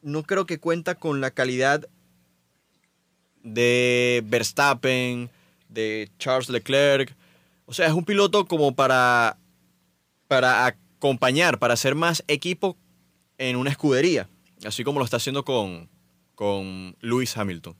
no 0.02 0.22
creo 0.22 0.46
que 0.46 0.60
cuenta 0.60 0.94
con 0.94 1.20
la 1.20 1.30
calidad 1.30 1.88
de 3.42 4.22
Verstappen, 4.26 5.30
de 5.68 6.10
Charles 6.18 6.48
Leclerc. 6.48 7.14
O 7.66 7.72
sea, 7.72 7.86
es 7.86 7.92
un 7.92 8.04
piloto 8.04 8.46
como 8.46 8.74
para, 8.74 9.38
para 10.26 10.76
acompañar, 10.98 11.58
para 11.58 11.74
hacer 11.74 11.94
más 11.94 12.24
equipo 12.28 12.76
en 13.38 13.56
una 13.56 13.70
escudería, 13.70 14.28
así 14.64 14.84
como 14.84 14.98
lo 14.98 15.04
está 15.04 15.16
haciendo 15.16 15.44
con, 15.44 15.88
con 16.34 16.96
Lewis 17.00 17.36
Hamilton. 17.36 17.76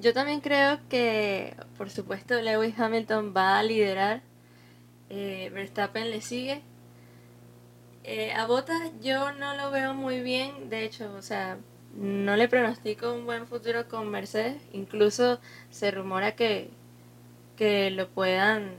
Yo 0.00 0.14
también 0.14 0.40
creo 0.40 0.78
que, 0.88 1.54
por 1.76 1.90
supuesto, 1.90 2.40
Lewis 2.40 2.78
Hamilton 2.78 3.34
va 3.36 3.58
a 3.58 3.62
liderar. 3.62 4.22
Eh, 5.10 5.50
Verstappen 5.52 6.10
le 6.10 6.22
sigue. 6.22 6.62
Eh, 8.04 8.32
a 8.32 8.46
Bottas 8.46 8.92
yo 9.02 9.32
no 9.32 9.54
lo 9.56 9.70
veo 9.70 9.92
muy 9.92 10.20
bien. 10.22 10.70
De 10.70 10.84
hecho, 10.84 11.12
o 11.14 11.20
sea, 11.20 11.58
no 11.94 12.36
le 12.36 12.48
pronostico 12.48 13.12
un 13.12 13.26
buen 13.26 13.46
futuro 13.46 13.88
con 13.88 14.08
Mercedes. 14.10 14.62
Incluso 14.72 15.38
se 15.68 15.90
rumora 15.90 16.34
que, 16.34 16.70
que 17.60 17.90
lo 17.90 18.08
puedan, 18.08 18.70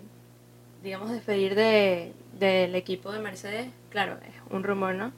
digamos, 0.81 1.11
despedir 1.11 1.53
de, 1.53 2.13
del 2.39 2.73
equipo 2.73 3.11
de 3.11 3.19
Mercedes. 3.19 3.67
Claro, 3.91 4.17
es 4.27 4.33
un 4.49 4.63
rumor, 4.63 4.95
¿no? 4.95 5.13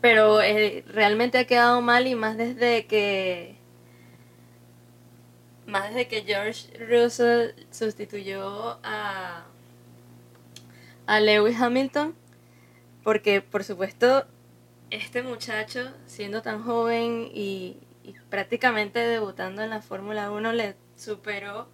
Pero 0.00 0.40
eh, 0.40 0.84
realmente 0.86 1.38
ha 1.38 1.48
quedado 1.48 1.82
mal 1.82 2.06
y 2.06 2.14
más 2.14 2.36
desde 2.36 2.86
que 2.86 3.56
más 5.66 5.88
desde 5.88 6.06
que 6.06 6.22
George 6.22 6.68
Russell 6.78 7.60
sustituyó 7.72 8.78
a, 8.84 9.46
a 11.06 11.20
Lewis 11.20 11.60
Hamilton, 11.60 12.14
porque 13.02 13.40
por 13.40 13.64
supuesto 13.64 14.26
este 14.90 15.24
muchacho, 15.24 15.92
siendo 16.06 16.40
tan 16.40 16.62
joven 16.62 17.32
y, 17.34 17.78
prácticamente 18.30 19.00
debutando 19.00 19.62
en 19.62 19.70
la 19.70 19.82
Fórmula 19.82 20.30
1, 20.30 20.52
le 20.52 20.76
superó 20.94 21.66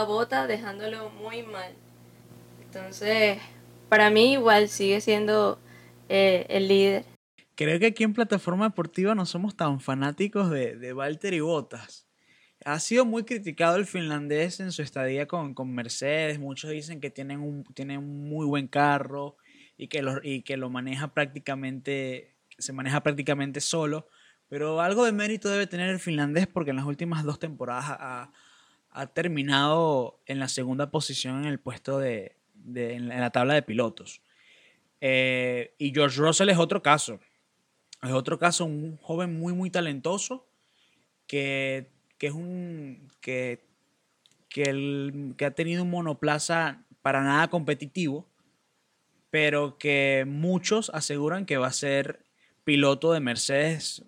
a 0.00 0.04
Bota 0.04 0.46
dejándolo 0.46 1.10
muy 1.10 1.42
mal. 1.42 1.72
Entonces, 2.62 3.38
para 3.88 4.10
mí 4.10 4.32
igual 4.32 4.68
sigue 4.68 5.00
siendo 5.00 5.58
eh, 6.08 6.46
el 6.48 6.68
líder. 6.68 7.04
Creo 7.54 7.78
que 7.78 7.86
aquí 7.86 8.04
en 8.04 8.12
Plataforma 8.12 8.68
Deportiva 8.68 9.14
no 9.14 9.24
somos 9.24 9.56
tan 9.56 9.80
fanáticos 9.80 10.50
de, 10.50 10.76
de 10.76 10.92
Walter 10.92 11.32
y 11.32 11.40
Botas 11.40 12.06
ha 12.64 12.80
sido 12.80 13.04
muy 13.04 13.24
criticado 13.24 13.76
el 13.76 13.86
finlandés 13.86 14.58
en 14.58 14.72
su 14.72 14.82
estadía 14.82 15.26
con, 15.26 15.54
Mercedes. 15.72 16.40
Muchos 16.40 16.70
dicen 16.70 17.00
que 17.00 17.10
tienen 17.10 17.40
un, 17.40 17.64
tiene 17.74 17.96
un 17.96 18.28
muy 18.28 18.44
buen 18.44 18.66
carro 18.66 19.36
y 19.76 19.86
que, 19.86 20.02
lo, 20.02 20.20
y 20.22 20.42
que 20.42 20.56
lo 20.56 20.68
maneja 20.68 21.14
prácticamente, 21.14 22.34
se 22.58 22.72
maneja 22.72 23.04
prácticamente 23.04 23.60
solo. 23.60 24.08
Pero 24.48 24.80
algo 24.80 25.04
de 25.04 25.12
mérito 25.12 25.48
debe 25.48 25.68
tener 25.68 25.90
el 25.90 26.00
finlandés 26.00 26.48
porque 26.48 26.70
en 26.70 26.76
las 26.76 26.86
últimas 26.86 27.24
dos 27.24 27.38
temporadas 27.38 27.84
ha, 27.88 28.32
terminado 29.12 30.20
en 30.26 30.38
la 30.38 30.48
segunda 30.48 30.90
posición 30.90 31.40
en 31.40 31.46
el 31.46 31.60
puesto 31.60 31.98
de, 31.98 32.36
en 32.74 33.08
la 33.08 33.30
tabla 33.30 33.54
de 33.54 33.62
pilotos. 33.62 34.22
Eh, 35.00 35.74
y 35.78 35.92
George 35.92 36.18
Russell 36.18 36.48
es 36.48 36.58
otro 36.58 36.82
caso. 36.82 37.20
Es 38.02 38.12
otro 38.12 38.38
caso, 38.38 38.64
un 38.64 38.96
joven 38.96 39.38
muy, 39.38 39.52
muy 39.52 39.70
talentoso 39.70 40.46
que 41.26 41.90
que 42.18 42.28
es 42.28 42.32
un 42.32 43.10
que, 43.20 43.64
que, 44.48 44.62
el, 44.62 45.34
que 45.36 45.44
ha 45.44 45.54
tenido 45.54 45.82
un 45.82 45.90
monoplaza 45.90 46.84
para 47.02 47.22
nada 47.22 47.48
competitivo, 47.48 48.26
pero 49.30 49.78
que 49.78 50.24
muchos 50.26 50.90
aseguran 50.90 51.46
que 51.46 51.58
va 51.58 51.68
a 51.68 51.72
ser 51.72 52.24
piloto 52.64 53.12
de 53.12 53.20
Mercedes 53.20 54.04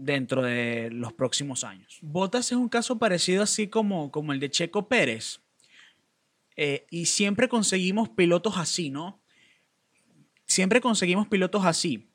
dentro 0.00 0.42
de 0.42 0.90
los 0.90 1.12
próximos 1.12 1.62
años. 1.62 1.98
Bottas 2.00 2.46
es 2.46 2.56
un 2.56 2.68
caso 2.68 2.98
parecido 2.98 3.42
así 3.42 3.68
como, 3.68 4.10
como 4.10 4.32
el 4.32 4.40
de 4.40 4.50
Checo 4.50 4.88
Pérez. 4.88 5.40
Eh, 6.56 6.86
y 6.90 7.06
siempre 7.06 7.48
conseguimos 7.48 8.08
pilotos 8.08 8.56
así, 8.56 8.90
¿no? 8.90 9.22
Siempre 10.46 10.80
conseguimos 10.80 11.28
pilotos 11.28 11.64
así. 11.64 12.10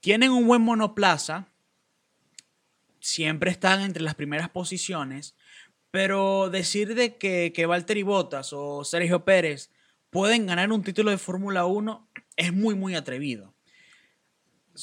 Tienen 0.00 0.30
un 0.30 0.46
buen 0.46 0.62
monoplaza, 0.62 1.48
siempre 3.00 3.50
están 3.50 3.80
entre 3.80 4.02
las 4.02 4.14
primeras 4.14 4.48
posiciones, 4.48 5.36
pero 5.90 6.50
decir 6.50 6.94
de 6.94 7.16
que, 7.16 7.52
que 7.54 7.66
Valtteri 7.66 8.02
Bottas 8.02 8.52
o 8.52 8.84
Sergio 8.84 9.24
Pérez 9.24 9.70
pueden 10.10 10.46
ganar 10.46 10.72
un 10.72 10.82
título 10.82 11.10
de 11.10 11.18
Fórmula 11.18 11.66
1 11.66 12.10
es 12.36 12.52
muy, 12.52 12.74
muy 12.74 12.94
atrevido. 12.94 13.54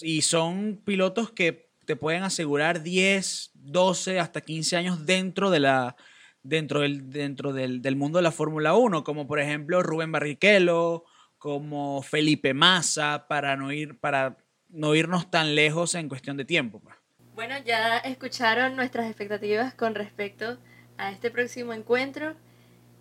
Y 0.02 0.24
son 0.24 0.82
pilotos 0.84 1.32
que 1.32 1.73
te 1.86 1.96
pueden 1.96 2.24
asegurar 2.24 2.82
10, 2.84 3.52
12, 3.56 4.20
hasta 4.20 4.42
15 4.42 4.78
años 4.78 5.06
dentro, 5.06 5.50
de 5.50 5.60
la, 5.60 5.96
dentro, 6.42 6.82
del, 6.82 7.10
dentro 7.10 7.54
del, 7.54 7.82
del 7.82 7.96
mundo 7.96 8.18
de 8.20 8.24
la 8.24 8.32
Fórmula 8.32 8.74
1, 8.76 9.04
como 9.04 9.28
por 9.28 9.40
ejemplo 9.40 9.84
Rubén 9.84 10.12
Barrichello, 10.12 11.04
como 11.38 12.02
Felipe 12.02 12.54
Massa, 12.54 13.26
para 13.28 13.56
no, 13.58 13.72
ir, 13.72 14.00
para 14.00 14.38
no 14.70 14.96
irnos 14.96 15.30
tan 15.30 15.56
lejos 15.56 15.94
en 15.96 16.08
cuestión 16.10 16.38
de 16.38 16.46
tiempo. 16.46 16.80
pues. 16.80 16.96
Bueno, 17.36 17.56
ya 17.66 17.98
escucharon 17.98 18.76
nuestras 18.76 19.08
expectativas 19.08 19.74
con 19.74 19.96
respecto 19.96 20.58
a 20.98 21.12
este 21.12 21.32
próximo 21.32 21.74
encuentro. 21.74 22.36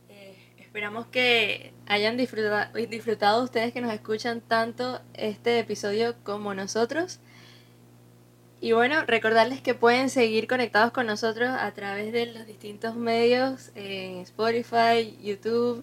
Eh, 0.08 0.36
esperamos 0.58 1.06
que 1.06 1.72
hayan 1.86 2.16
disfruta- 2.16 2.72
disfrutado 2.88 3.44
ustedes 3.44 3.72
que 3.72 3.80
nos 3.80 3.92
escuchan 3.92 4.40
tanto 4.40 5.00
este 5.14 5.58
episodio 5.58 6.16
como 6.24 6.54
nosotros. 6.54 7.20
Y 8.62 8.70
bueno, 8.70 9.04
recordarles 9.06 9.60
que 9.60 9.74
pueden 9.74 10.08
seguir 10.08 10.46
conectados 10.46 10.92
con 10.92 11.04
nosotros 11.04 11.50
a 11.50 11.72
través 11.72 12.12
de 12.12 12.26
los 12.26 12.46
distintos 12.46 12.94
medios 12.94 13.72
en 13.74 14.18
Spotify, 14.18 15.18
YouTube, 15.20 15.82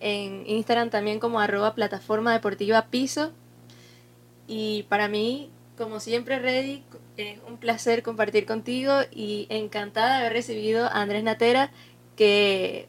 en 0.00 0.42
Instagram 0.44 0.90
también 0.90 1.20
como 1.20 1.38
arroba 1.38 1.76
plataforma 1.76 2.32
deportiva 2.32 2.86
piso. 2.86 3.30
Y 4.48 4.86
para 4.88 5.06
mí, 5.06 5.52
como 5.78 6.00
siempre, 6.00 6.40
Reddy, 6.40 6.82
es 7.16 7.38
un 7.46 7.58
placer 7.58 8.02
compartir 8.02 8.44
contigo 8.44 8.92
y 9.12 9.46
encantada 9.48 10.14
de 10.14 10.20
haber 10.22 10.32
recibido 10.32 10.86
a 10.86 11.02
Andrés 11.02 11.22
Natera, 11.22 11.70
que 12.16 12.88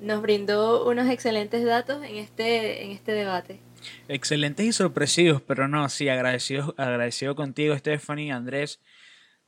nos 0.00 0.22
brindó 0.22 0.88
unos 0.88 1.08
excelentes 1.08 1.64
datos 1.64 2.02
en 2.02 2.16
este, 2.16 2.82
en 2.82 2.90
este 2.90 3.12
debate. 3.12 3.60
Excelentes 4.08 4.66
y 4.66 4.72
sorpresivos, 4.72 5.40
pero 5.42 5.68
no, 5.68 5.88
sí, 5.88 6.08
agradecido, 6.08 6.74
agradecido 6.76 7.34
contigo, 7.34 7.76
Stephanie, 7.76 8.32
Andrés. 8.32 8.80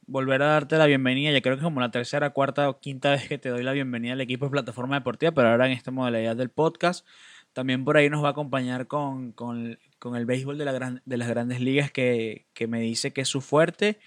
Volver 0.06 0.42
a 0.42 0.46
darte 0.46 0.76
la 0.78 0.86
bienvenida, 0.86 1.30
ya 1.30 1.40
creo 1.40 1.54
que 1.54 1.60
es 1.60 1.64
como 1.64 1.80
la 1.80 1.90
tercera, 1.90 2.30
cuarta 2.30 2.68
o 2.68 2.80
quinta 2.80 3.10
vez 3.12 3.28
que 3.28 3.38
te 3.38 3.50
doy 3.50 3.62
la 3.62 3.72
bienvenida 3.72 4.14
al 4.14 4.20
equipo 4.20 4.46
de 4.46 4.50
Plataforma 4.50 4.96
Deportiva, 4.96 5.32
pero 5.32 5.48
ahora 5.48 5.66
en 5.66 5.72
esta 5.72 5.90
modalidad 5.90 6.34
del 6.36 6.50
podcast. 6.50 7.06
También 7.52 7.84
por 7.84 7.96
ahí 7.96 8.08
nos 8.10 8.24
va 8.24 8.28
a 8.28 8.30
acompañar 8.32 8.86
con, 8.86 9.32
con- 9.32 9.78
con 9.98 10.16
el 10.16 10.26
béisbol 10.26 10.58
de, 10.58 10.64
la 10.64 10.72
gran- 10.72 11.02
de 11.04 11.16
las 11.16 11.28
grandes 11.28 11.60
ligas 11.60 11.92
que, 11.92 12.46
que 12.54 12.66
me 12.66 12.80
dice 12.80 13.12
que 13.12 13.20
es 13.20 13.28
su 13.28 13.40
fuerte 13.40 14.00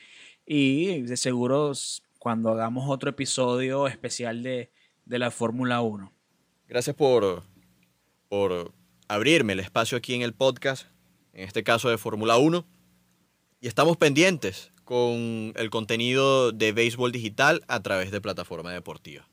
y 0.46 1.02
de 1.04 1.16
seguro 1.16 1.72
cuando 2.20 2.50
hagamos 2.52 2.90
otro 2.90 3.10
episodio 3.12 3.88
especial 3.88 4.44
de, 4.44 4.72
de 5.06 5.20
la 5.20 5.32
Fórmula 5.32 5.82
1. 5.82 6.12
Gracias 6.68 6.96
por, 6.96 7.44
por 8.28 8.74
abrirme 9.08 9.54
el 9.54 9.60
espacio 9.60 9.98
aquí 9.98 10.14
en 10.14 10.22
el 10.22 10.34
podcast, 10.34 10.88
en 11.34 11.46
este 11.48 11.64
caso 11.64 11.90
de 11.90 11.98
Fórmula 11.98 12.38
1. 12.38 12.66
Y 13.62 13.68
estamos 13.68 13.98
pendientes 13.98 14.72
con 14.84 15.54
el 15.56 15.70
contenido 15.70 16.52
de 16.52 16.72
béisbol 16.72 17.12
digital 17.12 17.64
a 17.68 17.82
través 17.82 18.12
de 18.12 18.22
plataforma 18.22 18.72
deportiva. 18.72 19.28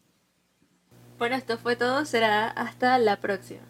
Bueno, 1.18 1.36
esto 1.36 1.58
fue 1.58 1.76
todo, 1.76 2.04
será 2.04 2.48
hasta 2.48 2.98
la 2.98 3.20
próxima. 3.20 3.60